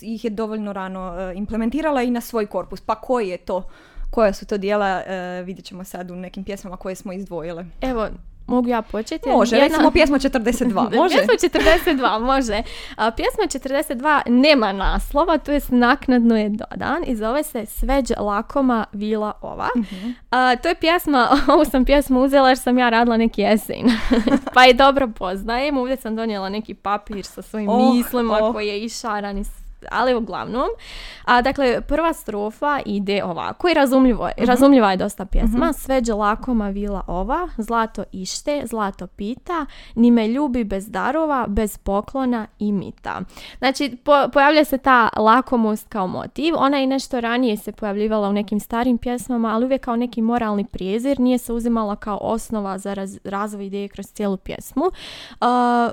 ih 0.00 0.24
je 0.24 0.30
dovoljno 0.30 0.72
rano 0.72 1.32
implementirala 1.34 2.02
i 2.02 2.10
na 2.10 2.20
svoj 2.20 2.46
korpus. 2.46 2.80
Pa 2.80 2.94
koji 2.94 3.28
je 3.28 3.36
to 3.36 3.68
koja 4.10 4.32
su 4.32 4.46
to 4.46 4.58
dijela, 4.58 5.02
vidjet 5.44 5.66
ćemo 5.66 5.84
sad 5.84 6.10
u 6.10 6.16
nekim 6.16 6.44
pjesmama 6.44 6.76
koje 6.76 6.94
smo 6.94 7.12
izdvojile. 7.12 7.64
Evo, 7.80 8.08
mogu 8.50 8.68
ja 8.68 8.82
početi? 8.82 9.28
Može, 9.28 9.56
Jedna- 9.56 9.68
recimo 9.68 9.90
pjesma 9.90 10.18
42, 10.18 10.74
može? 10.96 11.14
Pjesma 11.16 11.34
42, 11.60 12.20
može. 12.20 12.62
A, 12.96 13.10
pjesma 13.10 13.44
42 13.44 14.20
nema 14.28 14.72
naslova, 14.72 15.38
to 15.38 15.52
jest 15.52 15.68
naknadno 15.70 16.36
je 16.36 16.48
dodan 16.48 17.02
i 17.06 17.16
zove 17.16 17.42
se 17.42 17.66
Sveđ 17.66 18.10
lakoma 18.18 18.84
vila 18.92 19.32
ova. 19.42 19.68
Mhm. 19.76 20.10
A, 20.30 20.56
to 20.56 20.68
je 20.68 20.74
pjesma, 20.74 21.28
ovu 21.52 21.64
sam 21.64 21.84
pjesmu 21.84 22.20
uzela 22.20 22.48
jer 22.48 22.58
sam 22.58 22.78
ja 22.78 22.88
radila 22.88 23.16
neki 23.16 23.42
esej, 23.44 23.82
pa 24.54 24.64
je 24.64 24.74
dobro 24.74 25.08
poznajem. 25.08 25.76
Ovdje 25.76 25.96
sam 25.96 26.16
donijela 26.16 26.48
neki 26.48 26.74
papir 26.74 27.24
sa 27.24 27.42
svojim 27.42 27.68
Oh, 27.68 27.94
mislima 27.94 28.38
oh. 28.38 28.52
koji 28.52 28.68
je 28.68 28.80
išaran 28.80 29.38
i 29.38 29.44
s- 29.44 29.59
ali 29.90 30.14
uglavnom. 30.14 30.68
A, 31.24 31.42
dakle, 31.42 31.80
prva 31.80 32.12
strofa 32.12 32.80
ide 32.86 33.24
ovako 33.24 33.68
i 33.68 33.74
razumljivo 33.74 34.26
je, 34.26 34.46
razumljiva 34.46 34.90
je 34.90 34.96
dosta 34.96 35.24
pjesma. 35.24 35.72
Sveđe 35.72 36.12
lakoma 36.12 36.68
vila 36.68 37.02
ova, 37.06 37.48
zlato 37.58 38.04
ište, 38.12 38.62
zlato 38.66 39.06
pita, 39.06 39.66
ni 39.94 40.10
me 40.10 40.28
ljubi 40.28 40.64
bez 40.64 40.90
darova, 40.90 41.46
bez 41.48 41.78
poklona 41.78 42.46
i 42.58 42.72
mita. 42.72 43.20
Znači, 43.58 43.96
po- 44.04 44.28
pojavlja 44.32 44.64
se 44.64 44.78
ta 44.78 45.08
lakomost 45.16 45.88
kao 45.88 46.06
motiv. 46.06 46.54
Ona 46.56 46.78
i 46.78 46.86
nešto 46.86 47.20
ranije 47.20 47.56
se 47.56 47.72
pojavljivala 47.72 48.28
u 48.28 48.32
nekim 48.32 48.60
starim 48.60 48.98
pjesmama, 48.98 49.54
ali 49.54 49.64
uvijek 49.64 49.84
kao 49.84 49.96
neki 49.96 50.22
moralni 50.22 50.64
prijezir. 50.64 51.20
Nije 51.20 51.38
se 51.38 51.52
uzimala 51.52 51.96
kao 51.96 52.18
osnova 52.22 52.78
za 52.78 52.94
raz- 52.94 53.18
razvoj 53.24 53.66
ideje 53.66 53.88
kroz 53.88 54.06
cijelu 54.06 54.36
pjesmu. 54.36 54.84
A, 55.40 55.90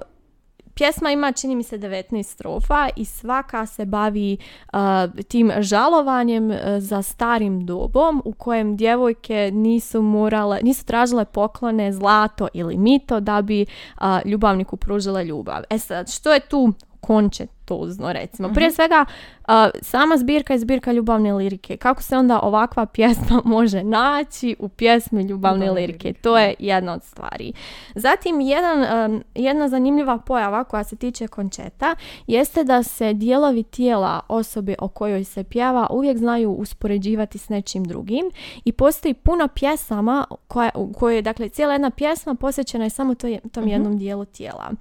Pjesma 0.77 1.12
ima, 1.12 1.31
čini 1.31 1.55
mi 1.55 1.63
se, 1.63 1.77
19 1.77 2.24
strofa 2.24 2.89
i 2.96 3.05
svaka 3.05 3.65
se 3.65 3.86
bavi 3.86 4.38
uh, 4.74 4.79
tim 5.27 5.51
žalovanjem 5.60 6.51
uh, 6.51 6.57
za 6.79 7.01
starim 7.01 7.65
dobom 7.65 8.22
u 8.25 8.34
kojem 8.34 8.77
djevojke 8.77 9.51
nisu 9.53 10.01
morale, 10.01 10.60
nisu 10.63 10.86
tražile 10.86 11.25
poklone, 11.25 11.93
zlato 11.93 12.48
ili 12.53 12.77
mito 12.77 13.19
da 13.19 13.41
bi 13.41 13.65
uh, 14.01 14.03
ljubavniku 14.25 14.77
pružile 14.77 15.25
ljubav. 15.25 15.63
E 15.69 15.79
sad, 15.79 16.12
što 16.12 16.34
je 16.34 16.39
tu 16.39 16.74
končetuzno 17.67 18.13
recimo? 18.13 18.53
Prije 18.53 18.71
svega, 18.71 19.05
uh, 19.47 19.53
sama 19.81 20.17
zbirka 20.17 20.53
je 20.53 20.59
zbirka 20.59 20.91
ljubavne 20.91 21.33
lirike. 21.33 21.77
Kako 21.77 22.01
se 22.03 22.17
onda 22.17 22.39
ovakva 22.39 22.86
pjesma 22.95 23.41
može 23.45 23.83
naći 23.83 24.55
u 24.59 24.69
pjesmi 24.69 25.21
ljubavne 25.21 25.65
Ljubavne 25.65 25.81
lirike? 25.81 26.07
lirike. 26.07 26.21
To 26.21 26.38
je 26.38 26.53
jedna 26.59 26.93
od 26.93 27.03
stvari. 27.03 27.53
Zatim, 27.95 28.41
jedan, 28.41 29.12
um, 29.12 29.24
jedna 29.36 29.69
zanimljiva 29.69 30.17
pojava 30.17 30.63
koja 30.63 30.83
se 30.83 30.95
tiče 30.95 31.27
končeta 31.27 31.95
jeste 32.27 32.63
da 32.63 32.83
se 32.83 33.13
dijelovi 33.13 33.63
tijela 33.63 34.19
osobe 34.27 34.75
o 34.79 34.88
kojoj 34.88 35.24
se 35.24 35.43
pjeva 35.43 35.88
uvijek 35.91 36.17
znaju 36.17 36.51
uspoređivati 36.51 37.38
s 37.38 37.50
nečim 37.50 37.83
drugim 37.83 38.31
i 38.65 38.71
postoji 38.71 39.13
puno 39.13 39.47
pjesama 39.47 40.25
koja, 40.47 40.69
u 40.75 40.93
kojoj 40.93 41.15
je, 41.15 41.21
dakle, 41.21 41.50
cijela 41.50 41.74
jedna 41.74 41.89
pjesma 41.89 42.36
posvećena 42.36 42.83
je 42.83 42.89
samo 42.89 43.15
toj, 43.15 43.39
tom 43.51 43.67
jednom 43.67 43.97
dijelu 43.97 44.25
tijela. 44.25 44.71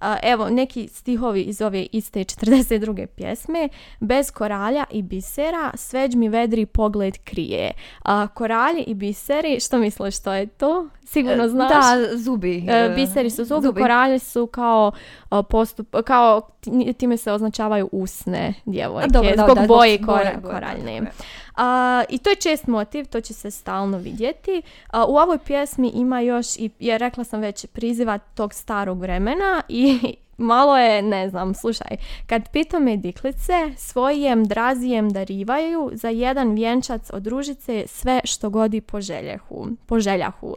A, 0.00 0.16
evo, 0.22 0.50
neki 0.50 0.88
stihovi 0.88 1.42
iz 1.42 1.62
ove 1.62 1.86
iste 1.92 2.24
42. 2.32 3.06
pjesme. 3.06 3.68
Bez 4.00 4.30
koralja 4.30 4.84
i 4.90 5.02
bisera 5.02 5.70
sveđ 5.74 6.14
mi 6.14 6.28
vedri 6.28 6.66
pogled 6.66 7.18
krije. 7.18 7.72
A, 8.02 8.26
koralji 8.28 8.82
i 8.82 8.94
biseri, 8.94 9.60
što 9.60 9.78
misliš 9.78 10.16
što 10.16 10.32
je 10.32 10.46
to? 10.46 10.88
Sigurno 11.04 11.48
znaš. 11.48 11.68
Da, 11.70 12.16
zubi. 12.16 12.64
E, 12.68 12.72
e, 12.74 12.88
biseri 12.90 13.30
su 13.30 13.44
zubi, 13.44 13.80
koralje 13.80 14.18
su 14.18 14.46
kao 14.46 14.92
e, 15.32 15.42
postup, 15.42 15.96
kao 16.04 16.40
ti- 16.60 16.92
time 16.92 17.16
se 17.16 17.32
označavaju 17.32 17.88
usne 17.92 18.54
djevojke, 18.64 19.08
dobro, 19.10 19.30
da, 19.30 19.42
zbog 19.44 19.56
da, 19.56 19.66
boje 19.66 19.96
zbog 19.96 20.06
boje, 20.06 20.18
kora- 20.24 20.40
boje, 20.40 20.54
koraljne. 20.54 21.00
A, 21.56 22.02
I 22.08 22.18
to 22.18 22.30
je 22.30 22.36
čest 22.36 22.66
motiv, 22.66 23.04
to 23.04 23.20
će 23.20 23.34
se 23.34 23.50
stalno 23.50 23.98
vidjeti. 23.98 24.62
A, 24.86 25.04
u 25.04 25.16
ovoj 25.16 25.38
pjesmi 25.38 25.90
ima 25.94 26.20
još, 26.20 26.56
i 26.56 26.70
ja 26.80 26.96
rekla 26.96 27.24
sam 27.24 27.40
već, 27.40 27.66
priziva 27.66 28.18
tog 28.18 28.54
starog 28.54 29.00
vremena 29.00 29.62
i 29.68 29.98
malo 30.42 30.78
je, 30.78 31.02
ne 31.02 31.28
znam, 31.28 31.54
slušaj, 31.54 31.96
kad 32.26 32.48
pitome 32.48 32.96
diklice 32.96 33.52
svojem 33.76 34.44
drazijem 34.44 35.10
darivaju 35.10 35.90
za 35.92 36.08
jedan 36.08 36.54
vjenčac 36.54 37.10
od 37.12 37.26
ružice 37.26 37.84
sve 37.86 38.20
što 38.24 38.50
godi 38.50 38.80
poželjahu. 38.80 39.66
poželjahu. 39.86 40.56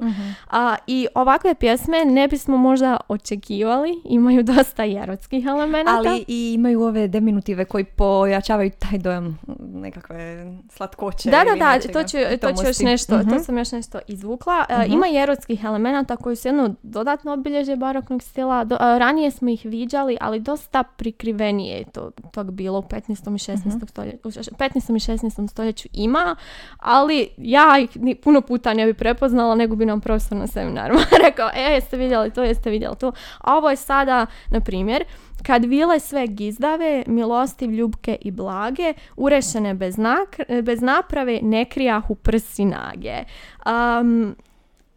A, 0.51 0.75
I 0.87 1.07
ovakve 1.15 1.55
pjesme 1.55 2.05
ne 2.05 2.27
bismo 2.27 2.57
možda 2.57 2.97
očekivali, 3.07 4.01
imaju 4.05 4.43
dosta 4.53 4.85
erotskih 4.85 5.45
elemenata. 5.45 5.97
Ali 5.97 6.25
i 6.27 6.53
imaju 6.53 6.81
ove 6.81 7.07
deminutive 7.07 7.65
koji 7.65 7.83
pojačavaju 7.83 8.71
taj 8.79 8.97
dojam 8.97 9.39
nekakve 9.59 10.45
slatkoće. 10.85 11.29
Da, 11.29 11.37
da, 11.39 11.55
da, 11.55 11.79
to 11.83 12.03
ću, 12.03 12.17
to 12.41 12.51
ću 12.53 12.67
još 12.67 12.79
nešto, 12.79 13.17
Mhm. 13.17 13.29
to 13.29 13.39
sam 13.39 13.57
još 13.57 13.71
nešto 13.71 13.99
izvukla. 14.07 14.65
E, 14.69 14.85
Ima 14.87 15.07
i 15.07 15.17
erotskih 15.17 15.63
elemenata 15.63 16.15
koji 16.15 16.35
su 16.35 16.47
jedno 16.47 16.75
dodatno 16.83 17.33
obilježje 17.33 17.75
baroknog 17.75 18.23
stila. 18.23 18.63
Do- 18.63 18.77
ranije 18.79 19.31
smo 19.31 19.49
ih 19.49 19.61
viđali, 19.65 20.17
ali 20.21 20.39
dosta 20.39 20.83
prikrivenije 20.85 21.77
je 21.77 21.85
to, 21.85 22.11
tog 22.31 22.51
bilo 22.51 22.79
u 22.79 22.83
15. 22.83 23.01
i 23.29 23.53
16. 23.53 23.87
stoljeću. 23.87 24.17
U 24.23 24.31
šeš- 24.31 24.49
15. 24.51 24.95
i 24.95 24.99
16. 25.01 25.47
stoljeću 25.47 25.87
ima, 25.93 26.35
ali 26.77 27.29
ja 27.37 27.77
ih 27.79 27.97
ni, 27.97 28.15
puno 28.15 28.41
puta 28.41 28.73
ne 28.73 28.85
bi 28.85 28.93
prepoznala, 28.93 29.55
nego 29.55 29.75
bi 29.75 29.85
nam 29.85 30.01
profesor 30.01 30.37
na 30.37 30.47
seminarima 30.47 30.99
rekao, 31.25 31.49
e, 31.49 31.61
jeste 31.63 31.97
vidjeli 31.97 32.31
to, 32.31 32.43
jeste 32.43 32.69
vidjeli 32.69 32.95
to. 32.95 33.11
A 33.39 33.55
ovo 33.55 33.69
je 33.69 33.75
sada, 33.75 34.25
na 34.49 34.59
primjer, 34.61 35.03
kad 35.45 35.65
vile 35.65 35.99
sve 35.99 36.27
gizdave, 36.27 37.03
milostiv, 37.07 37.71
ljubke 37.71 38.17
i 38.21 38.31
blage, 38.31 38.93
urešene 39.17 39.73
bez, 39.73 39.95
nak- 39.97 40.61
bez 40.61 40.81
naprave, 40.81 41.39
ne 41.41 41.65
krijahu 41.65 42.15
prsi 42.15 42.65
nage. 42.65 43.23
Um, 43.65 44.35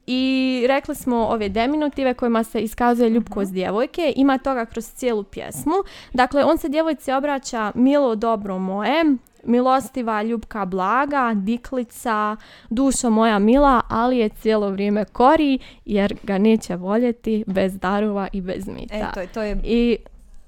i 0.06 0.64
rekli 0.68 0.94
smo 0.94 1.16
ove 1.16 1.48
deminutive 1.48 2.14
kojima 2.14 2.44
se 2.44 2.60
iskazuje 2.60 3.10
ljubkost 3.10 3.52
djevojke. 3.52 4.12
Ima 4.16 4.38
toga 4.38 4.64
kroz 4.64 4.84
cijelu 4.84 5.22
pjesmu. 5.22 5.74
Dakle, 6.12 6.44
on 6.44 6.58
se 6.58 6.68
djevojci 6.68 7.12
obraća 7.12 7.72
milo 7.74 8.14
dobro 8.14 8.58
moje, 8.58 9.04
milostiva 9.44 10.22
ljubka 10.22 10.64
blaga, 10.64 11.32
diklica, 11.34 12.36
dušo 12.70 13.10
moja 13.10 13.38
mila, 13.38 13.80
ali 13.88 14.18
je 14.18 14.28
cijelo 14.28 14.70
vrijeme 14.70 15.04
kori 15.04 15.58
jer 15.84 16.14
ga 16.22 16.38
neće 16.38 16.76
voljeti 16.76 17.44
bez 17.46 17.78
darova 17.78 18.28
i 18.32 18.40
bez 18.40 18.68
mita. 18.68 18.94
E, 18.94 19.06
to 19.14 19.20
je, 19.20 19.26
to 19.26 19.42
je 19.42 19.60
I 19.64 19.98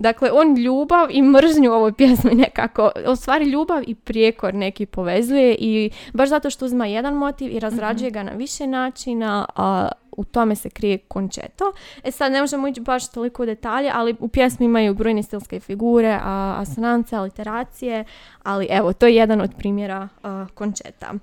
dakle, 0.01 0.31
on 0.33 0.55
ljubav 0.57 1.09
i 1.11 1.23
mržnju 1.23 1.71
u 1.71 1.75
ovoj 1.75 1.93
pjesmi 1.93 2.35
nekako, 2.35 2.91
u 3.13 3.17
stvari 3.17 3.45
ljubav 3.45 3.83
i 3.87 3.95
prijekor 3.95 4.55
neki 4.55 4.87
povezuje 4.87 5.57
i 5.59 5.91
baš 6.13 6.29
zato 6.29 6.51
što 6.51 6.65
uzima 6.65 6.87
jedan 6.87 7.15
motiv 7.15 7.57
i 7.57 7.61
razrađuje 7.61 8.11
ga 8.11 8.23
na 8.23 8.33
više 8.33 8.67
načina, 8.67 9.47
a 9.57 9.89
u 10.13 10.25
tome 10.25 10.57
se 10.57 10.71
krije 10.71 10.99
končeto. 10.99 11.73
E 12.05 12.11
sad 12.11 12.33
ne 12.33 12.41
možemo 12.41 12.69
ići 12.69 12.81
baš 12.81 13.09
toliko 13.09 13.43
u 13.43 13.47
detalje, 13.47 13.91
ali 13.95 14.17
u 14.21 14.29
pjesmi 14.29 14.67
imaju 14.67 14.95
brojne 14.95 15.23
stilske 15.23 15.61
figure, 15.61 16.19
a, 16.23 16.57
asonance, 16.59 17.17
aliteracije, 17.17 18.05
ali 18.43 18.67
evo, 18.71 18.93
to 18.93 19.07
je 19.07 19.15
jedan 19.15 19.41
od 19.41 19.51
primjera 19.59 20.09
a, 20.23 20.47
končeta. 20.55 21.15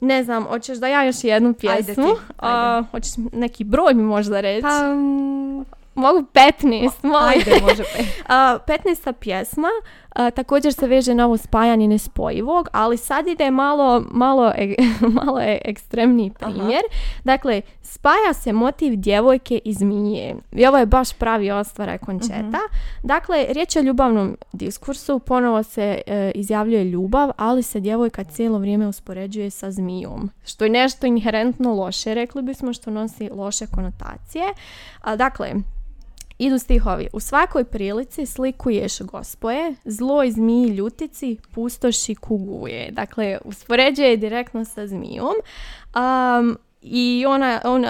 Ne 0.00 0.24
znam, 0.24 0.44
hoćeš 0.44 0.78
da 0.78 0.88
ja 0.88 1.04
još 1.04 1.24
jednu 1.24 1.48
Ajde 1.48 1.84
pjesmu? 1.84 2.04
ti, 2.04 2.20
A, 2.38 2.82
hoćeš 2.90 3.12
neki 3.32 3.64
broj 3.64 3.94
mi 3.94 4.02
možda 4.02 4.40
reći? 4.40 4.62
Pa, 4.62 4.94
mm, 4.94 5.64
Mogu 5.96 6.24
15, 6.32 6.90
molim. 7.02 7.28
ajde, 7.28 7.60
može 7.62 7.82
pet. 7.96 8.06
A, 8.28 8.58
15. 8.66 9.12
pjesma 9.12 9.68
a, 10.08 10.30
također 10.30 10.72
se 10.72 10.86
veže 10.86 11.14
na 11.14 11.26
ovo 11.26 11.36
spajanje 11.36 11.88
nespojivog, 11.88 12.68
ali 12.72 12.96
sad 12.96 13.28
ide 13.28 13.50
malo, 13.50 14.04
malo, 14.10 14.52
e- 14.56 14.74
malo 15.24 15.40
je 15.40 15.60
ekstremniji 15.64 16.30
primjer. 16.30 16.82
Dakle, 17.24 17.62
spaja 17.82 18.32
se 18.34 18.52
motiv 18.52 18.96
djevojke 18.96 19.60
i 19.64 19.72
zmije. 19.72 20.36
I 20.52 20.66
ovo 20.66 20.78
je 20.78 20.86
baš 20.86 21.12
pravi 21.12 21.50
ostvaraj 21.50 21.98
končeta. 21.98 22.58
Dakle, 23.02 23.46
riječ 23.48 23.76
je 23.76 23.80
o 23.80 23.84
ljubavnom 23.84 24.36
diskursu, 24.52 25.18
ponovo 25.18 25.62
se 25.62 26.00
e, 26.06 26.32
izjavljuje 26.34 26.84
ljubav, 26.84 27.30
ali 27.36 27.62
se 27.62 27.80
djevojka 27.80 28.24
cijelo 28.24 28.58
vrijeme 28.58 28.86
uspoređuje 28.88 29.50
sa 29.50 29.70
zmijom. 29.70 30.30
Što 30.44 30.64
je 30.64 30.70
nešto 30.70 31.06
inherentno 31.06 31.74
loše, 31.74 32.14
rekli 32.14 32.42
bismo, 32.42 32.72
što 32.72 32.90
nosi 32.90 33.30
loše 33.32 33.66
konotacije. 33.66 34.44
A, 35.00 35.16
dakle, 35.16 35.52
Idu 36.38 36.58
stihovi. 36.58 37.08
U 37.12 37.20
svakoj 37.20 37.64
prilici 37.64 38.26
slikuješ 38.26 39.00
gospoje, 39.00 39.74
zlo 39.84 40.24
i 40.24 40.32
zmiji 40.32 40.68
ljutici, 40.68 41.36
pustoši 41.54 42.14
kuguje. 42.14 42.90
Dakle, 42.90 43.38
uspoređuje 43.44 44.10
je 44.10 44.16
direktno 44.16 44.64
sa 44.64 44.86
zmijom. 44.86 45.34
Um, 45.96 46.58
I 46.82 47.24
ona, 47.28 47.60
on, 47.64 47.84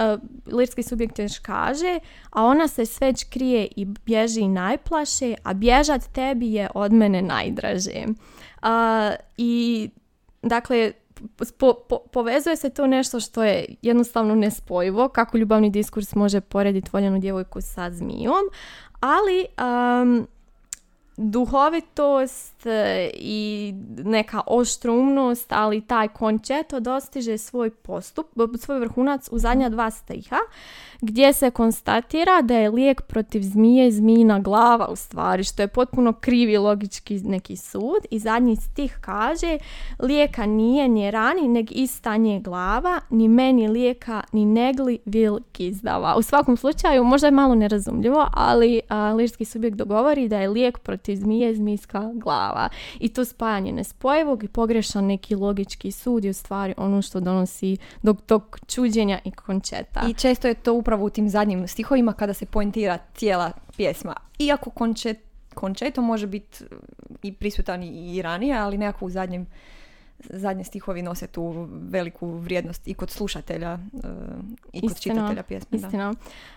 lirski 0.47 0.83
subjekt 0.83 1.19
još 1.19 1.39
kaže, 1.39 1.99
a 2.31 2.45
ona 2.45 2.69
se 2.69 2.87
sveć 2.87 3.25
krije 3.25 3.69
i 3.77 3.85
bježi 3.85 4.49
najplaše, 4.49 5.35
a 5.43 5.55
bježat 5.55 6.03
tebi 6.13 6.53
je 6.53 6.69
od 6.75 6.93
mene 6.93 7.23
najdraže. 7.23 8.05
Uh, 8.07 8.69
I, 9.37 9.91
dakle, 10.43 10.93
po- 11.59 11.75
po- 11.89 11.99
povezuje 12.13 12.57
se 12.57 12.71
to 12.71 12.87
nešto 12.87 13.21
što 13.21 13.45
je 13.45 13.65
jednostavno 13.83 14.35
nespojivo, 14.35 15.09
kako 15.09 15.39
ljubavni 15.39 15.71
diskurs 15.71 16.15
može 16.15 16.41
porediti 16.41 16.91
voljenu 16.93 17.19
djevojku 17.19 17.61
sa 17.61 17.91
zmijom, 17.91 18.45
ali 19.01 19.47
um, 20.03 20.27
duhovitost 21.17 22.67
e, 22.67 23.11
i 23.15 23.73
neka 24.05 24.41
oštrumnost, 24.47 25.53
ali 25.53 25.81
taj 25.81 26.09
končeto 26.09 26.81
dostiže 26.81 27.39
svoj 27.39 27.71
postup, 27.71 28.27
svoj 28.59 28.79
vrhunac 28.79 29.29
u 29.33 29.39
zadnja 29.39 29.69
dva 29.69 29.91
stiha, 29.91 30.37
gdje 31.01 31.33
se 31.33 31.51
konstatira 31.51 32.43
da 32.43 32.55
je 32.55 32.71
lijek 32.71 33.03
protiv 33.03 33.43
zmije 33.43 33.91
zmijina 33.91 34.39
glava 34.39 34.89
u 34.89 34.97
stvari, 34.97 35.45
što 35.45 35.63
je 35.63 35.69
potpuno 35.69 36.13
krivi 36.13 36.57
logički 36.57 37.21
neki 37.25 37.57
sud. 37.57 38.07
I 38.11 38.19
zadnji 38.19 38.57
stih 38.57 38.99
kaže, 39.01 39.59
lijeka 39.99 40.47
nije 40.47 40.89
ni 40.89 41.11
rani, 41.11 41.49
neg 41.49 41.73
istanje 41.73 42.41
glava, 42.41 43.01
ni 43.11 43.29
meni 43.29 43.69
lijeka, 43.69 44.23
ni 44.33 44.45
negli 44.45 44.99
vil 45.05 45.39
gizdava. 45.55 46.15
U 46.17 46.23
svakom 46.23 46.57
slučaju, 46.57 47.05
možda 47.05 47.27
je 47.27 47.31
malo 47.31 47.55
nerazumljivo, 47.55 48.29
ali 48.33 48.81
a, 48.89 49.13
lirski 49.13 49.45
subjekt 49.45 49.77
dogovori 49.77 50.29
da 50.29 50.39
je 50.39 50.49
lijek 50.49 50.79
protiv 50.79 51.06
zmije 51.15 51.55
zmijska 51.55 52.11
glava. 52.15 52.69
I 53.01 53.09
to 53.09 53.25
spajanje 53.25 53.73
nespojivog 53.73 54.45
i 54.45 54.49
pogrešan 54.49 55.05
neki 55.07 55.35
logički 55.35 55.93
sud 55.93 56.25
je 56.25 56.31
u 56.31 56.35
stvari 56.35 56.75
ono 56.77 57.03
što 57.03 57.21
donosi 57.21 57.77
do 58.03 58.15
tog 58.15 58.59
čuđenja 58.67 59.19
i 59.25 59.31
končeta. 59.31 60.03
I 60.09 60.15
često 60.15 60.49
je 60.49 60.55
to 60.55 60.73
upravo 60.73 61.05
u 61.05 61.11
tim 61.11 61.29
zadnjim 61.29 61.69
stihovima 61.69 62.13
kada 62.13 62.35
se 62.35 62.47
pointira 62.47 62.99
cijela 63.15 63.53
pjesma. 63.77 64.15
Iako 64.39 64.71
končet, 64.71 65.19
končeto 65.55 66.03
može 66.03 66.27
biti 66.27 66.65
i 67.23 67.33
prisutan 67.33 67.83
i 67.83 68.23
ranije, 68.23 68.59
ali 68.59 68.79
nekako 68.79 69.07
u 69.07 69.11
zadnjem 69.11 69.47
zadnje 70.19 70.65
stihovi 70.65 71.03
nose 71.03 71.27
tu 71.27 71.69
veliku 71.71 72.29
vrijednost 72.29 72.89
i 72.89 72.95
kod 72.95 73.11
slušatelja 73.11 73.79
uh, 73.93 74.01
i 74.73 74.81
kod 74.81 74.91
Istina, 74.91 75.15
čitatelja 75.15 75.43
pjesme. 75.43 75.79
Istina. 75.79 76.15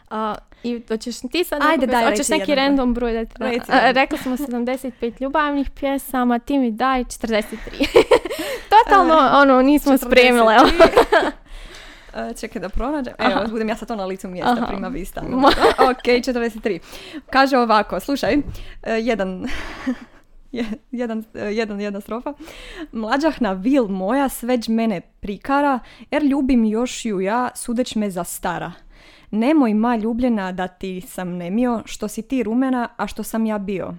A, 0.10 0.36
I 0.64 0.82
hoćeš 0.88 1.20
ti 1.32 1.44
sad 1.44 1.62
Ajde, 1.64 1.88
daj, 1.88 2.04
hoćeš 2.04 2.18
reci 2.18 2.32
neki 2.32 2.52
jedan 2.52 2.66
broj. 2.66 2.68
random 2.68 2.94
broj 2.94 3.14
da 3.14 3.26
ti 3.26 3.34
da-. 3.68 3.92
Rekli 3.92 4.18
smo 4.18 4.38
75 4.38 5.22
ljubavnih 5.22 5.70
pjesama, 5.70 6.40
ti 6.40 6.60
mi 6.60 6.72
daj 6.72 7.04
43. 7.04 7.56
Totalno, 8.86 9.30
ono, 9.34 9.62
nismo 9.62 9.94
43. 9.94 10.06
spremile. 10.06 10.56
Uh, 12.14 12.40
čekaj 12.40 12.62
da 12.62 12.70
pronađem. 12.70 13.14
Evo, 13.20 13.48
budem 13.50 13.70
ja 13.70 13.76
sad 13.76 13.88
to 13.88 13.96
na 13.96 14.06
licu 14.06 14.28
mjesta, 14.28 14.52
Aha. 14.52 14.68
prima 14.68 14.88
vista. 14.88 15.22
Ok, 15.92 16.04
43. 16.04 16.80
Kaže 17.30 17.58
ovako, 17.58 18.00
slušaj, 18.00 18.38
uh, 18.38 18.44
jedan... 19.02 19.48
je- 20.52 20.66
jedan, 20.92 21.20
uh, 21.20 21.26
jedan, 21.34 21.82
jedna 21.82 22.02
strofa. 22.02 22.34
Mlađahna 22.92 23.54
vil 23.54 23.88
moja 23.88 24.30
sveđ 24.30 24.70
mene 24.70 25.02
prikara, 25.02 25.80
jer 26.12 26.24
ljubim 26.24 26.66
još 26.66 27.06
ju 27.06 27.22
ja, 27.22 27.50
sudeć 27.56 27.96
me 27.96 28.10
za 28.10 28.24
stara. 28.24 28.72
Nemoj 29.32 29.74
ma 29.74 29.96
ljubljena 29.96 30.52
da 30.52 30.68
ti 30.68 31.02
sam 31.02 31.38
nemio, 31.38 31.82
što 31.86 32.08
si 32.08 32.22
ti 32.22 32.44
rumena, 32.44 32.90
a 32.98 33.08
što 33.08 33.24
sam 33.24 33.46
ja 33.46 33.58
bio. 33.58 33.94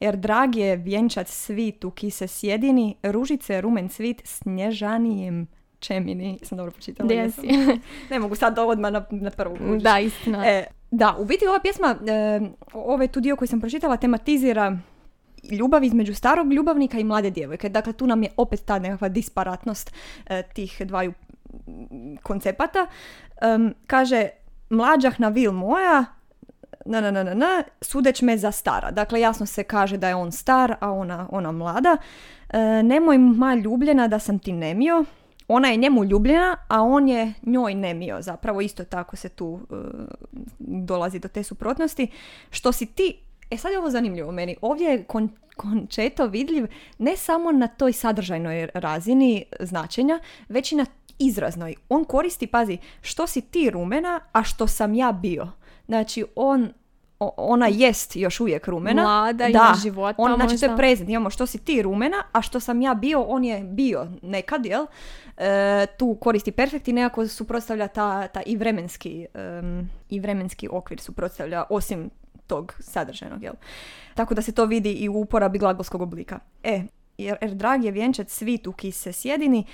Jer 0.00 0.16
drag 0.16 0.56
je 0.56 0.76
vjenčat 0.76 1.28
svit 1.28 1.84
u 1.84 1.90
kise 1.90 2.26
sjedini, 2.26 2.96
ružice 3.02 3.60
rumen 3.60 3.88
cvit 3.88 4.22
snježanijem 4.24 5.46
čemini. 5.78 6.38
Sam 6.42 6.58
dobro 6.58 6.74
jesam? 7.14 7.44
si? 7.44 7.80
Ne 8.10 8.18
mogu 8.18 8.34
sad 8.34 8.58
odmah 8.58 8.92
na, 8.92 9.06
na 9.10 9.30
prvu 9.30 9.56
da, 9.80 9.98
istina. 9.98 10.46
E, 10.46 10.64
da, 10.90 11.16
u 11.18 11.24
biti 11.24 11.46
ova 11.46 11.60
pjesma, 11.60 11.96
e, 12.08 12.40
ovaj 12.72 13.08
tu 13.08 13.20
dio 13.20 13.36
koji 13.36 13.48
sam 13.48 13.60
pročitala, 13.60 13.96
tematizira 13.96 14.78
ljubav 15.50 15.84
između 15.84 16.14
starog 16.14 16.52
ljubavnika 16.52 16.98
i 16.98 17.04
mlade 17.04 17.30
djevojke. 17.30 17.68
Dakle, 17.68 17.92
tu 17.92 18.06
nam 18.06 18.22
je 18.22 18.30
opet 18.36 18.64
ta 18.64 18.78
nekakva 18.78 19.08
disparatnost 19.08 19.92
e, 20.26 20.42
tih 20.42 20.82
dvaju 20.84 21.12
koncepata. 22.22 22.86
Em, 23.40 23.74
kaže, 23.86 24.28
mlađah 24.70 25.20
na 25.20 25.28
vil 25.28 25.52
moja, 25.52 26.04
na, 26.84 27.00
na, 27.00 27.10
na, 27.10 27.34
na, 27.34 27.62
sudeć 27.80 28.22
me 28.22 28.38
za 28.38 28.52
stara. 28.52 28.90
Dakle, 28.90 29.20
jasno 29.20 29.46
se 29.46 29.62
kaže 29.62 29.96
da 29.96 30.08
je 30.08 30.14
on 30.14 30.32
star, 30.32 30.76
a 30.80 30.90
ona, 30.92 31.28
ona 31.30 31.52
mlada. 31.52 31.96
E, 32.48 32.82
nemoj 32.82 33.18
ma 33.18 33.54
ljubljena 33.54 34.08
da 34.08 34.18
sam 34.18 34.38
ti 34.38 34.52
nemio. 34.52 35.04
Ona 35.48 35.68
je 35.68 35.76
njemu 35.76 36.04
ljubljena, 36.04 36.56
a 36.68 36.82
on 36.82 37.08
je 37.08 37.32
njoj 37.42 37.74
nemio. 37.74 38.22
Zapravo 38.22 38.60
isto 38.60 38.84
tako 38.84 39.16
se 39.16 39.28
tu 39.28 39.60
e, 39.70 39.74
dolazi 40.58 41.18
do 41.18 41.28
te 41.28 41.42
suprotnosti. 41.42 42.10
Što 42.50 42.72
si 42.72 42.86
ti, 42.86 43.16
e 43.50 43.56
sad 43.56 43.72
je 43.72 43.78
ovo 43.78 43.90
zanimljivo 43.90 44.32
meni, 44.32 44.56
ovdje 44.62 44.88
je 44.88 45.04
kon, 45.04 45.28
končeto 45.56 46.26
vidljiv 46.26 46.66
ne 46.98 47.16
samo 47.16 47.52
na 47.52 47.68
toj 47.68 47.92
sadržajnoj 47.92 48.68
razini 48.74 49.44
značenja, 49.60 50.20
već 50.48 50.72
i 50.72 50.76
na 50.76 50.86
izraznoj. 51.18 51.74
On 51.88 52.04
koristi, 52.04 52.46
pazi, 52.46 52.78
što 53.02 53.26
si 53.26 53.40
ti 53.40 53.70
rumena, 53.70 54.20
a 54.32 54.42
što 54.42 54.66
sam 54.66 54.94
ja 54.94 55.12
bio. 55.12 55.48
Znači, 55.86 56.24
on 56.34 56.72
ona 57.36 57.66
jest 57.66 58.16
još 58.16 58.40
uvijek 58.40 58.68
rumena. 58.68 59.02
Mlada, 59.02 59.48
da, 59.48 59.74
života 59.82 60.22
on, 60.22 60.34
znači 60.34 60.58
to 60.58 60.64
je 60.64 60.68
možda. 60.68 60.76
prezent. 60.76 61.10
Imamo 61.10 61.30
što 61.30 61.46
si 61.46 61.58
ti 61.58 61.82
rumena, 61.82 62.22
a 62.32 62.42
što 62.42 62.60
sam 62.60 62.82
ja 62.82 62.94
bio, 62.94 63.22
on 63.22 63.44
je 63.44 63.60
bio 63.64 64.06
nekad, 64.22 64.66
jel? 64.66 64.86
E, 65.36 65.86
tu 65.98 66.14
koristi 66.14 66.52
perfekt 66.52 66.88
i 66.88 66.92
nekako 66.92 67.26
suprotstavlja 67.26 67.88
ta, 67.88 68.26
ta 68.26 68.42
i 68.46 68.56
vremenski 68.56 69.26
em, 69.34 69.90
i 70.08 70.20
vremenski 70.20 70.68
okvir 70.70 71.00
suprotstavlja 71.00 71.64
osim 71.70 72.10
tog 72.50 72.74
sadržajnog, 72.80 73.42
jel? 73.42 73.54
Tako 74.14 74.34
da 74.34 74.42
se 74.42 74.52
to 74.52 74.66
vidi 74.66 74.92
i 74.92 75.08
u 75.08 75.20
uporabi 75.20 75.58
glagolskog 75.58 76.02
oblika. 76.02 76.38
E, 76.62 76.82
jer, 77.18 77.36
jer 77.40 77.54
drag 77.54 77.84
je 77.84 77.92
vjenčat 77.92 78.28
svit 78.28 78.66
u 78.66 78.72
kise 78.72 79.12
sjedini, 79.12 79.64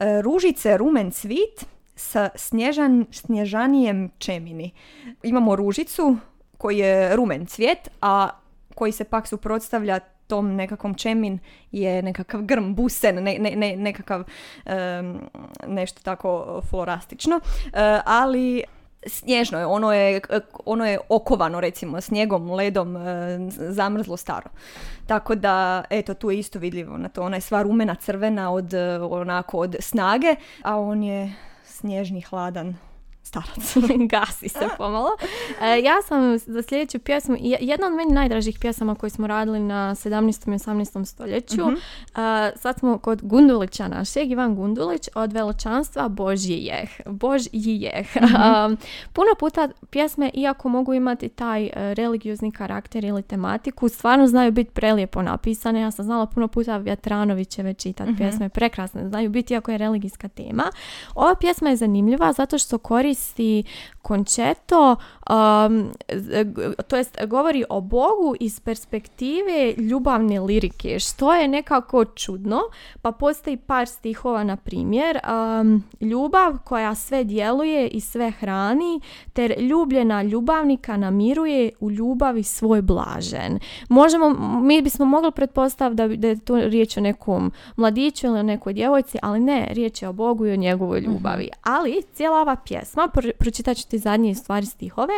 e, 0.00 0.22
ružice 0.22 0.76
rumen 0.76 1.10
cvit 1.10 1.66
sa 1.96 2.28
snježan, 2.34 3.06
snježanijem 3.10 4.10
čemini. 4.18 4.70
Imamo 5.22 5.56
ružicu 5.56 6.16
koji 6.58 6.78
je 6.78 7.16
rumen 7.16 7.46
cvijet, 7.46 7.90
a 8.00 8.30
koji 8.74 8.92
se 8.92 9.04
pak 9.04 9.26
suprotstavlja 9.26 10.00
tom 10.30 10.54
nekakvom 10.54 10.94
čemin 10.94 11.38
je 11.72 12.02
nekakav 12.02 12.42
grm, 12.42 12.74
busen, 12.74 13.24
ne, 13.24 13.36
ne, 13.38 13.56
ne- 13.56 13.76
nekakav 13.76 14.24
em, 14.64 15.20
nešto 15.66 16.02
tako 16.02 16.62
florastično, 16.70 17.40
E, 17.72 18.00
ali 18.04 18.62
snježno 19.06 19.58
je, 19.58 19.66
ono 19.66 19.92
je, 19.92 20.20
ono 20.64 20.86
je 20.86 20.98
okovano 21.08 21.60
recimo 21.60 22.00
snijegom, 22.00 22.50
ledom, 22.50 22.96
e, 22.96 23.38
zamrzlo 23.50 24.16
staro. 24.16 24.50
Tako 25.06 25.34
da, 25.34 25.84
eto, 25.90 26.14
tu 26.14 26.30
je 26.30 26.38
isto 26.38 26.58
vidljivo 26.58 26.98
na 26.98 27.08
to, 27.08 27.22
ona 27.22 27.36
je 27.36 27.40
sva 27.40 27.62
rumena, 27.62 27.94
crvena 27.94 28.52
od, 28.52 28.74
e, 28.74 28.98
onako, 29.00 29.58
od 29.58 29.76
snage, 29.80 30.36
a 30.62 30.80
on 30.80 31.02
je 31.02 31.32
snježni, 31.64 32.20
hladan 32.20 32.76
starac. 33.30 33.76
Gasi 34.12 34.48
se 34.48 34.68
pomalo. 34.78 35.08
E, 35.62 35.80
ja 35.80 36.02
sam 36.02 36.38
za 36.38 36.62
sljedeću 36.62 36.98
pjesmu, 36.98 37.36
je- 37.38 37.58
jedna 37.60 37.86
od 37.86 37.92
meni 37.92 38.12
najdražih 38.12 38.58
pjesama 38.60 38.94
koje 38.94 39.10
smo 39.10 39.26
radili 39.26 39.60
na 39.60 39.94
17. 39.94 40.48
i 40.48 40.54
18. 40.54 41.04
stoljeću. 41.04 41.66
Mhm. 41.66 41.74
E, 41.74 42.52
sad 42.56 42.78
smo 42.78 42.98
kod 42.98 43.22
Gundulića 43.22 43.88
našeg, 43.88 44.30
Ivan 44.30 44.54
Gundulić, 44.54 45.08
od 45.14 45.32
veličanstva 45.32 46.08
Božji 46.08 46.56
jeh. 46.56 46.90
Božji 47.06 47.50
jeh. 47.80 48.16
Mhm. 48.16 48.34
A, 48.40 48.70
puno 49.12 49.28
puta 49.38 49.68
pjesme, 49.90 50.30
iako 50.34 50.68
mogu 50.68 50.94
imati 50.94 51.28
taj 51.28 51.64
e, 51.66 51.70
religiozni 51.94 52.52
karakter 52.52 53.04
ili 53.04 53.22
tematiku, 53.22 53.88
stvarno 53.88 54.26
znaju 54.26 54.52
biti 54.52 54.70
prelijepo 54.70 55.22
napisane. 55.22 55.80
Ja 55.80 55.90
sam 55.90 56.04
znala 56.04 56.26
puno 56.26 56.48
puta 56.48 56.76
Vjatranovićeve 56.76 57.74
čitati 57.74 58.16
pjesme, 58.16 58.48
prekrasne, 58.48 59.08
znaju 59.08 59.30
biti 59.30 59.54
iako 59.54 59.70
je 59.70 59.78
religijska 59.78 60.28
tema. 60.28 60.64
Ova 61.14 61.34
pjesma 61.34 61.70
je 61.70 61.76
zanimljiva 61.76 62.32
zato 62.32 62.58
što 62.58 62.78
koristi 62.78 63.19
končeto, 64.02 64.96
um, 65.30 65.92
to 66.88 66.96
jest 66.96 67.18
govori 67.26 67.64
o 67.68 67.80
Bogu 67.80 68.34
iz 68.40 68.60
perspektive 68.60 69.74
ljubavne 69.76 70.40
lirike, 70.40 70.98
što 70.98 71.34
je 71.34 71.48
nekako 71.48 72.04
čudno, 72.04 72.60
pa 73.02 73.12
postoji 73.12 73.56
par 73.56 73.86
stihova, 73.86 74.44
na 74.44 74.56
primjer, 74.56 75.18
um, 75.60 75.84
ljubav 76.00 76.58
koja 76.64 76.94
sve 76.94 77.24
djeluje 77.24 77.88
i 77.88 78.00
sve 78.00 78.30
hrani, 78.30 79.00
ter 79.32 79.60
ljubljena 79.60 80.22
ljubavnika 80.22 80.96
namiruje 80.96 81.70
u 81.80 81.90
ljubavi 81.90 82.42
svoj 82.42 82.82
blažen. 82.82 83.58
Možemo, 83.88 84.30
mi 84.60 84.82
bismo 84.82 85.04
mogli 85.04 85.32
pretpostaviti 85.32 86.16
da, 86.16 86.28
je 86.28 86.40
to 86.40 86.56
riječ 86.56 86.96
o 86.96 87.00
nekom 87.00 87.52
mladiću 87.76 88.26
ili 88.26 88.38
o 88.38 88.42
nekoj 88.42 88.72
djevojci, 88.72 89.18
ali 89.22 89.40
ne, 89.40 89.68
riječ 89.70 90.02
je 90.02 90.08
o 90.08 90.12
Bogu 90.12 90.46
i 90.46 90.52
o 90.52 90.56
njegovoj 90.56 91.00
ljubavi. 91.00 91.48
Ali 91.62 92.02
cijela 92.12 92.40
ova 92.40 92.56
pjesma, 92.56 93.08
pro- 93.10 93.32
pročitat 93.38 93.76
ću 93.76 93.88
ti 93.88 93.98
zadnje 93.98 94.34
stvari 94.34 94.66
stihove, 94.66 95.14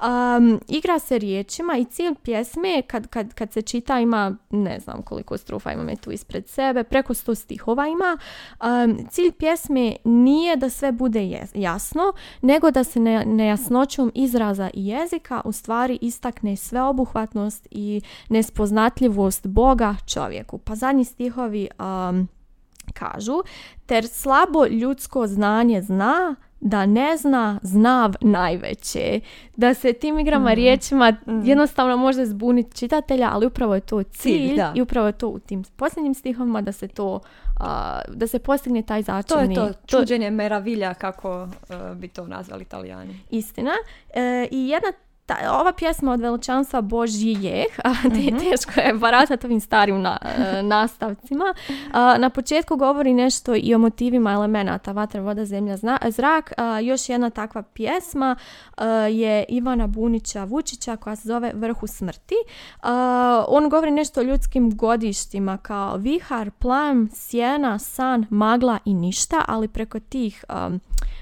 um, 0.00 0.60
igra 0.68 0.98
se 0.98 1.18
riječima 1.18 1.76
i 1.76 1.84
cilj 1.84 2.14
pjesme 2.22 2.82
kad, 2.86 3.06
kad, 3.06 3.34
kad 3.34 3.52
se 3.52 3.62
čita 3.62 4.00
ima, 4.00 4.36
ne 4.50 4.80
znam 4.80 5.02
koliko 5.02 5.38
strofa 5.38 5.72
imam 5.72 5.88
je 5.88 5.96
tu 5.96 6.10
ispred 6.10 6.48
sebe, 6.48 6.84
preko 6.84 7.14
sto 7.14 7.34
stihova 7.34 7.86
ima. 7.86 8.18
Um, 8.60 9.08
cilj 9.10 9.32
pjesme 9.32 9.96
nije 10.04 10.56
da 10.56 10.70
sve 10.70 10.92
bude 10.92 11.46
jasno, 11.54 12.12
nego 12.42 12.70
da 12.70 12.84
se 12.84 13.00
ne, 13.00 13.24
nejasnoćom 13.26 14.12
izraza 14.14 14.70
i 14.74 14.86
jezika 14.86 15.42
u 15.44 15.52
stvari 15.52 15.98
istakne 16.00 16.56
sveobuhvatnost 16.56 17.68
i 17.70 18.00
nespoznatljivost 18.28 19.46
Boga 19.46 19.96
čovjeku. 20.06 20.58
Pa 20.58 20.74
zadnji 20.74 21.04
stihovi 21.04 21.68
um, 21.78 22.28
kažu, 22.94 23.42
ter 23.86 24.08
slabo 24.08 24.66
ljudsko 24.66 25.26
znanje 25.26 25.82
zna, 25.82 26.36
da 26.60 26.86
ne 26.86 27.16
zna 27.16 27.58
znav 27.62 28.14
najveće. 28.20 29.20
Da 29.56 29.74
se 29.74 29.92
tim 29.92 30.18
igrama 30.18 30.54
riječima 30.54 31.16
jednostavno 31.44 31.96
može 31.96 32.24
zbuniti 32.24 32.76
čitatelja, 32.76 33.30
ali 33.32 33.46
upravo 33.46 33.74
je 33.74 33.80
to 33.80 34.02
cilj, 34.02 34.48
Cilj, 34.48 34.56
da. 34.56 34.72
i 34.74 34.82
upravo 34.82 35.06
je 35.06 35.12
to 35.12 35.28
u 35.28 35.38
tim 35.38 35.64
posljednjim 35.76 36.14
stihovima 36.14 36.60
da 36.60 36.72
se 36.72 36.88
to 36.88 37.20
a, 37.60 38.00
da 38.08 38.26
se 38.26 38.38
postigne 38.38 38.82
taj 38.82 39.02
To 39.02 39.38
je 39.38 39.54
to 39.54 39.72
čuđenje 39.86 40.30
meravilja, 40.30 40.94
kako 40.94 41.48
e, 41.70 41.94
bi 41.94 42.08
to 42.08 42.26
nazvali 42.26 42.62
italijani. 42.62 43.20
istina. 43.30 43.72
E, 44.14 44.48
I 44.50 44.68
jedna 44.68 44.92
ta, 45.26 45.36
ova 45.52 45.72
pjesma 45.72 46.12
od 46.12 46.20
veličanstva 46.20 46.80
Božji 46.80 47.36
jeh, 47.40 47.78
a 47.84 47.92
te- 48.04 48.08
Mhm. 48.08 48.38
teško 48.40 48.80
je 48.80 48.94
baratati 48.94 49.46
ovim 49.46 49.60
starim 49.60 50.02
na, 50.02 50.18
e, 50.24 50.62
nastavcima, 50.64 51.54
a, 51.92 52.18
na 52.18 52.30
početku 52.30 52.76
govori 52.76 53.14
nešto 53.14 53.52
i 53.56 53.74
o 53.74 53.78
motivima 53.78 54.32
elemenata, 54.32 54.92
vatra, 54.92 55.20
voda, 55.20 55.44
zemlja, 55.44 55.76
zna- 55.76 55.98
zrak. 56.06 56.52
A, 56.56 56.80
još 56.80 57.08
jedna 57.08 57.30
takva 57.30 57.62
pjesma 57.64 58.36
a, 58.76 58.84
je 58.88 59.44
Ivana 59.48 59.86
Bunića 59.86 60.44
Vučića 60.44 60.96
koja 60.96 61.16
se 61.16 61.28
zove 61.28 61.52
Vrhu 61.54 61.86
smrti. 61.86 62.34
A, 62.82 62.92
on 63.48 63.68
govori 63.68 63.90
nešto 63.90 64.20
o 64.20 64.24
ljudskim 64.24 64.76
godištima 64.76 65.56
kao 65.58 65.96
vihar, 65.96 66.50
plam, 66.50 67.08
sjena, 67.12 67.78
san, 67.78 68.26
magla 68.30 68.78
i 68.84 68.94
ništa, 68.94 69.44
ali 69.48 69.68
preko 69.68 70.00
tih 70.00 70.44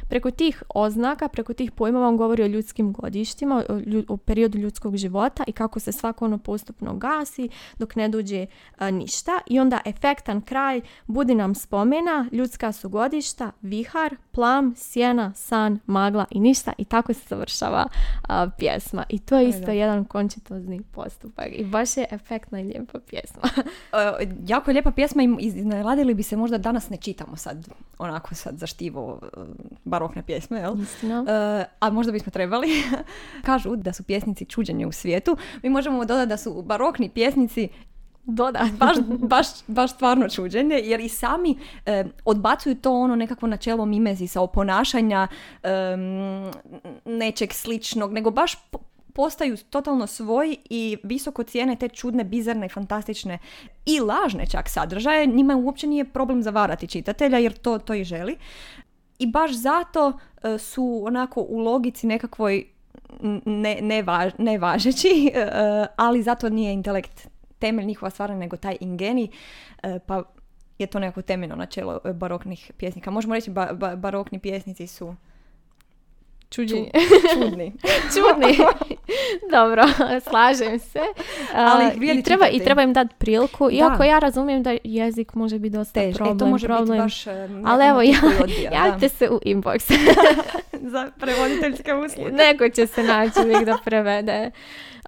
preko 0.09 0.31
tih 0.31 0.63
oznaka, 0.75 1.29
preko 1.29 1.53
tih 1.53 1.73
pojmova 1.73 2.09
on 2.09 2.17
govori 2.17 2.43
o 2.43 2.47
ljudskim 2.47 2.93
godištima, 2.93 3.65
o, 3.69 3.73
lju- 3.73 4.05
o 4.09 4.17
periodu 4.17 4.59
ljudskog 4.59 4.97
života 4.97 5.45
i 5.47 5.53
kako 5.53 5.81
se 5.81 5.93
svako 5.93 6.25
ono 6.25 6.39
postupno 6.39 6.95
gasi 6.95 7.49
dok 7.79 7.97
ne 7.97 8.09
dođe 8.09 8.47
a, 8.79 8.91
ništa. 8.91 9.41
I 9.47 9.61
onda 9.61 9.81
efektan 9.85 10.41
kraj 10.41 10.81
budi 11.07 11.35
nam 11.35 11.55
spomena, 11.55 12.29
ljudska 12.33 12.73
su 12.73 12.89
godišta, 12.89 13.51
vihar, 13.63 14.17
plam, 14.31 14.75
sjena, 14.77 15.33
san, 15.35 15.79
magla 15.87 16.25
i 16.31 16.41
ništa 16.41 16.73
i 16.79 16.85
tako 16.85 17.15
se 17.15 17.21
završava 17.29 17.87
a, 18.29 18.49
pjesma. 18.59 19.05
I 19.09 19.19
to 19.19 19.39
je 19.39 19.49
isto 19.49 19.67
da. 19.67 19.73
jedan 19.73 20.05
končitozni 20.05 20.83
postupak 20.83 21.47
i 21.53 21.65
baš 21.65 21.97
je 21.97 22.07
efektna 22.11 22.61
i 22.61 22.65
lijepa 22.65 22.99
pjesma. 22.99 23.43
E, 24.21 24.27
jako 24.47 24.71
je 24.71 24.73
lijepa 24.73 24.91
pjesma 24.91 25.23
i 25.23 25.37
iznenadili 25.39 26.15
bi 26.15 26.23
se 26.23 26.37
možda 26.37 26.59
danas 26.59 26.91
ne 26.91 26.97
čitamo 26.97 27.37
sad 27.37 27.69
onako 27.99 28.35
sad 28.35 28.59
za 28.59 28.67
štivo 28.67 29.21
e, 29.23 29.41
barokne 29.95 30.23
pjesme, 30.27 30.61
jel? 30.61 30.77
Istina. 30.83 31.25
E, 31.29 31.65
a 31.81 31.91
možda 31.91 32.13
bismo 32.13 32.31
trebali. 32.31 32.69
Kažu 33.49 33.77
da 33.77 33.93
su 33.93 34.03
pjesnici 34.03 34.45
čuđenje 34.45 34.87
u 34.87 34.93
svijetu. 34.93 35.37
Mi 35.63 35.71
možemo 35.71 36.05
dodati 36.05 36.29
da 36.29 36.37
su 36.37 36.63
barokni 36.63 37.09
pjesnici 37.09 37.69
Doda. 38.25 38.69
baš, 38.79 38.97
baš, 39.33 39.47
baš 39.67 39.95
stvarno 39.95 40.29
čuđenje, 40.29 40.81
jer 40.85 41.01
i 41.01 41.09
sami 41.09 41.59
e, 41.87 42.05
odbacuju 42.25 42.75
to 42.75 42.93
ono 42.93 43.17
nekakvo 43.17 43.49
načelo 43.49 43.87
mimezisa, 43.87 44.41
oponašanja 44.41 45.29
em, 45.63 46.01
nečeg 47.05 47.53
sličnog, 47.53 48.13
nego 48.13 48.31
baš 48.31 48.55
po- 48.71 48.79
postaju 49.15 49.57
totalno 49.57 50.07
svoji 50.07 50.57
i 50.71 50.97
visoko 51.03 51.43
cijene 51.43 51.77
te 51.77 51.89
čudne, 51.89 52.25
bizarne, 52.25 52.69
fantastične 52.69 53.39
i 53.87 54.01
lažne 54.01 54.47
čak 54.47 54.69
sadržaje. 54.69 55.27
Njima 55.27 55.57
uopće 55.57 55.87
nije 55.87 56.05
problem 56.05 56.43
zavarati 56.43 56.87
čitatelja, 56.87 57.39
jer 57.39 57.53
to, 57.53 57.79
to 57.79 57.95
i 57.95 58.05
želi. 58.05 58.37
I 59.19 59.27
baš 59.27 59.53
zato 59.53 60.13
e, 60.43 60.59
su 60.59 61.03
onako 61.07 61.41
u 61.41 61.59
logici 61.59 62.07
nekakvoj 62.07 62.67
ne, 63.45 63.79
ne, 63.83 64.03
važ- 64.03 64.35
nevažeći, 64.39 65.31
e, 65.35 65.47
ali 65.97 66.23
zato 66.23 66.49
nije 66.49 66.73
intelekt 66.73 67.29
temelj 67.59 67.87
njihova 67.87 68.11
stvaranja, 68.11 68.39
nego 68.41 68.57
taj 68.57 68.77
ingeni, 68.81 69.31
e, 69.83 69.99
pa 70.07 70.23
je 70.79 70.87
to 70.87 70.99
nekako 70.99 71.23
temeljno 71.23 71.57
načelo 71.57 72.01
e, 72.05 72.13
baroknih 72.13 72.73
pjesnika. 72.77 73.11
Možemo 73.11 73.35
reći 73.35 73.51
ba- 73.51 73.73
ba- 73.73 73.97
barokni 73.97 74.39
pjesnici 74.39 74.87
su 74.87 75.15
Čuđenje. 76.55 76.91
čudni. 77.35 77.73
Čudni. 78.15 78.59
Dobro, 79.57 79.83
slažem 80.29 80.79
se. 80.79 81.01
Ali 81.55 81.85
ih 81.87 81.97
vrijedi 81.97 82.21
i, 82.21 82.23
treba, 82.23 82.49
I 82.49 82.61
treba 82.61 82.83
im 82.83 82.93
dati 82.93 83.15
priliku, 83.19 83.71
iako 83.71 83.99
Da. 83.99 84.05
ja 84.05 84.19
razumijem 84.19 84.63
da 84.63 84.77
jezik 84.85 85.35
može 85.35 85.59
biti 85.59 85.77
dosta 85.77 86.01
Tež. 86.01 86.17
problem. 86.17 86.37
e, 86.37 86.39
to 86.39 86.47
može 86.47 86.67
problem. 86.67 86.89
biti 86.89 86.99
baš... 86.99 87.27
e, 87.27 87.49
neko 87.49 87.69
Ali 87.69 87.85
evo, 87.87 88.03
ja, 88.03 88.19
javite 88.73 89.09
se 89.09 89.31
u 89.31 89.41
inbox. 89.45 89.93
Za 90.85 91.11
prevoditeljske 91.19 91.95
usluge. 92.07 92.31
Neko 92.33 92.69
će 92.69 92.87
se 92.87 93.03
naći 93.03 93.41
uvijek 93.41 93.65
da 93.65 93.79
prevede. 93.85 94.51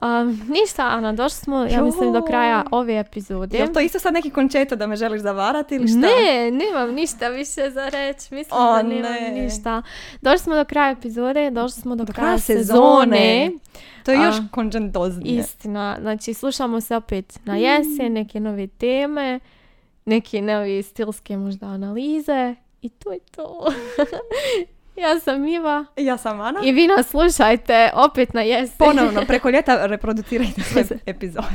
Um, 0.03 0.43
ništa, 0.51 0.83
Ana, 0.83 1.13
došli 1.13 1.37
smo, 1.37 1.65
ja 1.65 1.83
mislim, 1.83 2.13
do 2.13 2.23
kraja 2.23 2.65
ove 2.71 2.99
epizode. 2.99 3.59
Jel 3.59 3.69
to 3.69 3.81
isto 3.81 3.99
sad 3.99 4.15
neki 4.15 4.31
končeto 4.31 4.77
da 4.77 4.87
me 4.87 4.97
želiš 4.97 5.21
zavarati 5.21 5.75
ili 5.75 5.89
šta? 5.89 5.99
Ne, 5.99 6.51
nemam 6.51 6.91
ništa 6.91 7.29
više 7.29 7.71
za 7.71 7.89
reći. 7.89 8.35
Mislim 8.35 8.61
O, 8.61 8.73
da 8.73 8.83
nemam 8.83 9.13
ne. 9.13 9.31
ništa. 9.33 9.83
Došli 10.23 10.39
smo 10.39 10.55
do 10.55 10.65
kraja 10.65 10.91
epizode, 10.91 11.51
došli 11.51 11.81
smo 11.83 11.97
do, 11.97 12.05
Do 12.05 12.13
kraja 12.13 12.27
kraja 12.27 12.39
sezone. 12.39 13.17
sezone. 13.17 13.51
To 14.05 14.11
je 14.11 14.19
još 14.19 14.37
A, 14.37 14.49
konđentoznije. 14.51 15.41
Istina, 15.41 15.97
znači 16.01 16.35
slušamo 16.35 16.81
se 16.81 16.97
opet 16.97 17.39
na 17.45 17.57
jesen, 17.57 18.13
neke 18.13 18.41
nove 18.41 18.67
teme, 18.67 19.41
neke 20.05 20.43
nove 20.43 20.83
stilske 20.83 21.37
možda 21.37 21.67
analize 21.67 22.55
i 22.83 22.89
to 22.89 23.13
je 23.13 23.19
to. 23.21 23.67
ja 24.97 25.21
sam 25.21 25.47
Iva 25.47 25.85
Ja 25.97 26.17
sam 26.17 26.41
Ana. 26.41 26.61
i 26.65 26.73
vi 26.73 26.87
nas 26.87 27.07
slušajte 27.07 27.91
opet 27.95 28.35
na 28.35 28.41
jesen 28.43 28.77
Ponovno, 28.79 29.23
preko 29.29 29.51
ljeta 29.51 29.87
reproducirajte 29.87 30.63
sve 30.63 30.83
epizode. 31.07 31.47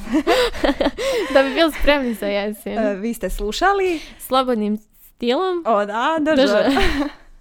da 1.33 1.43
bi 1.43 1.49
bili 1.49 1.71
spremni 1.71 2.13
za 2.13 2.25
jesen. 2.27 2.77
E, 2.79 2.95
vi 2.95 3.13
ste 3.13 3.29
slušali. 3.29 3.99
Slobodnim 4.19 4.77
stilom. 5.01 5.63
O 5.67 5.85
da, 5.85 6.17
Drže. 6.21 6.41
drža. 6.41 6.63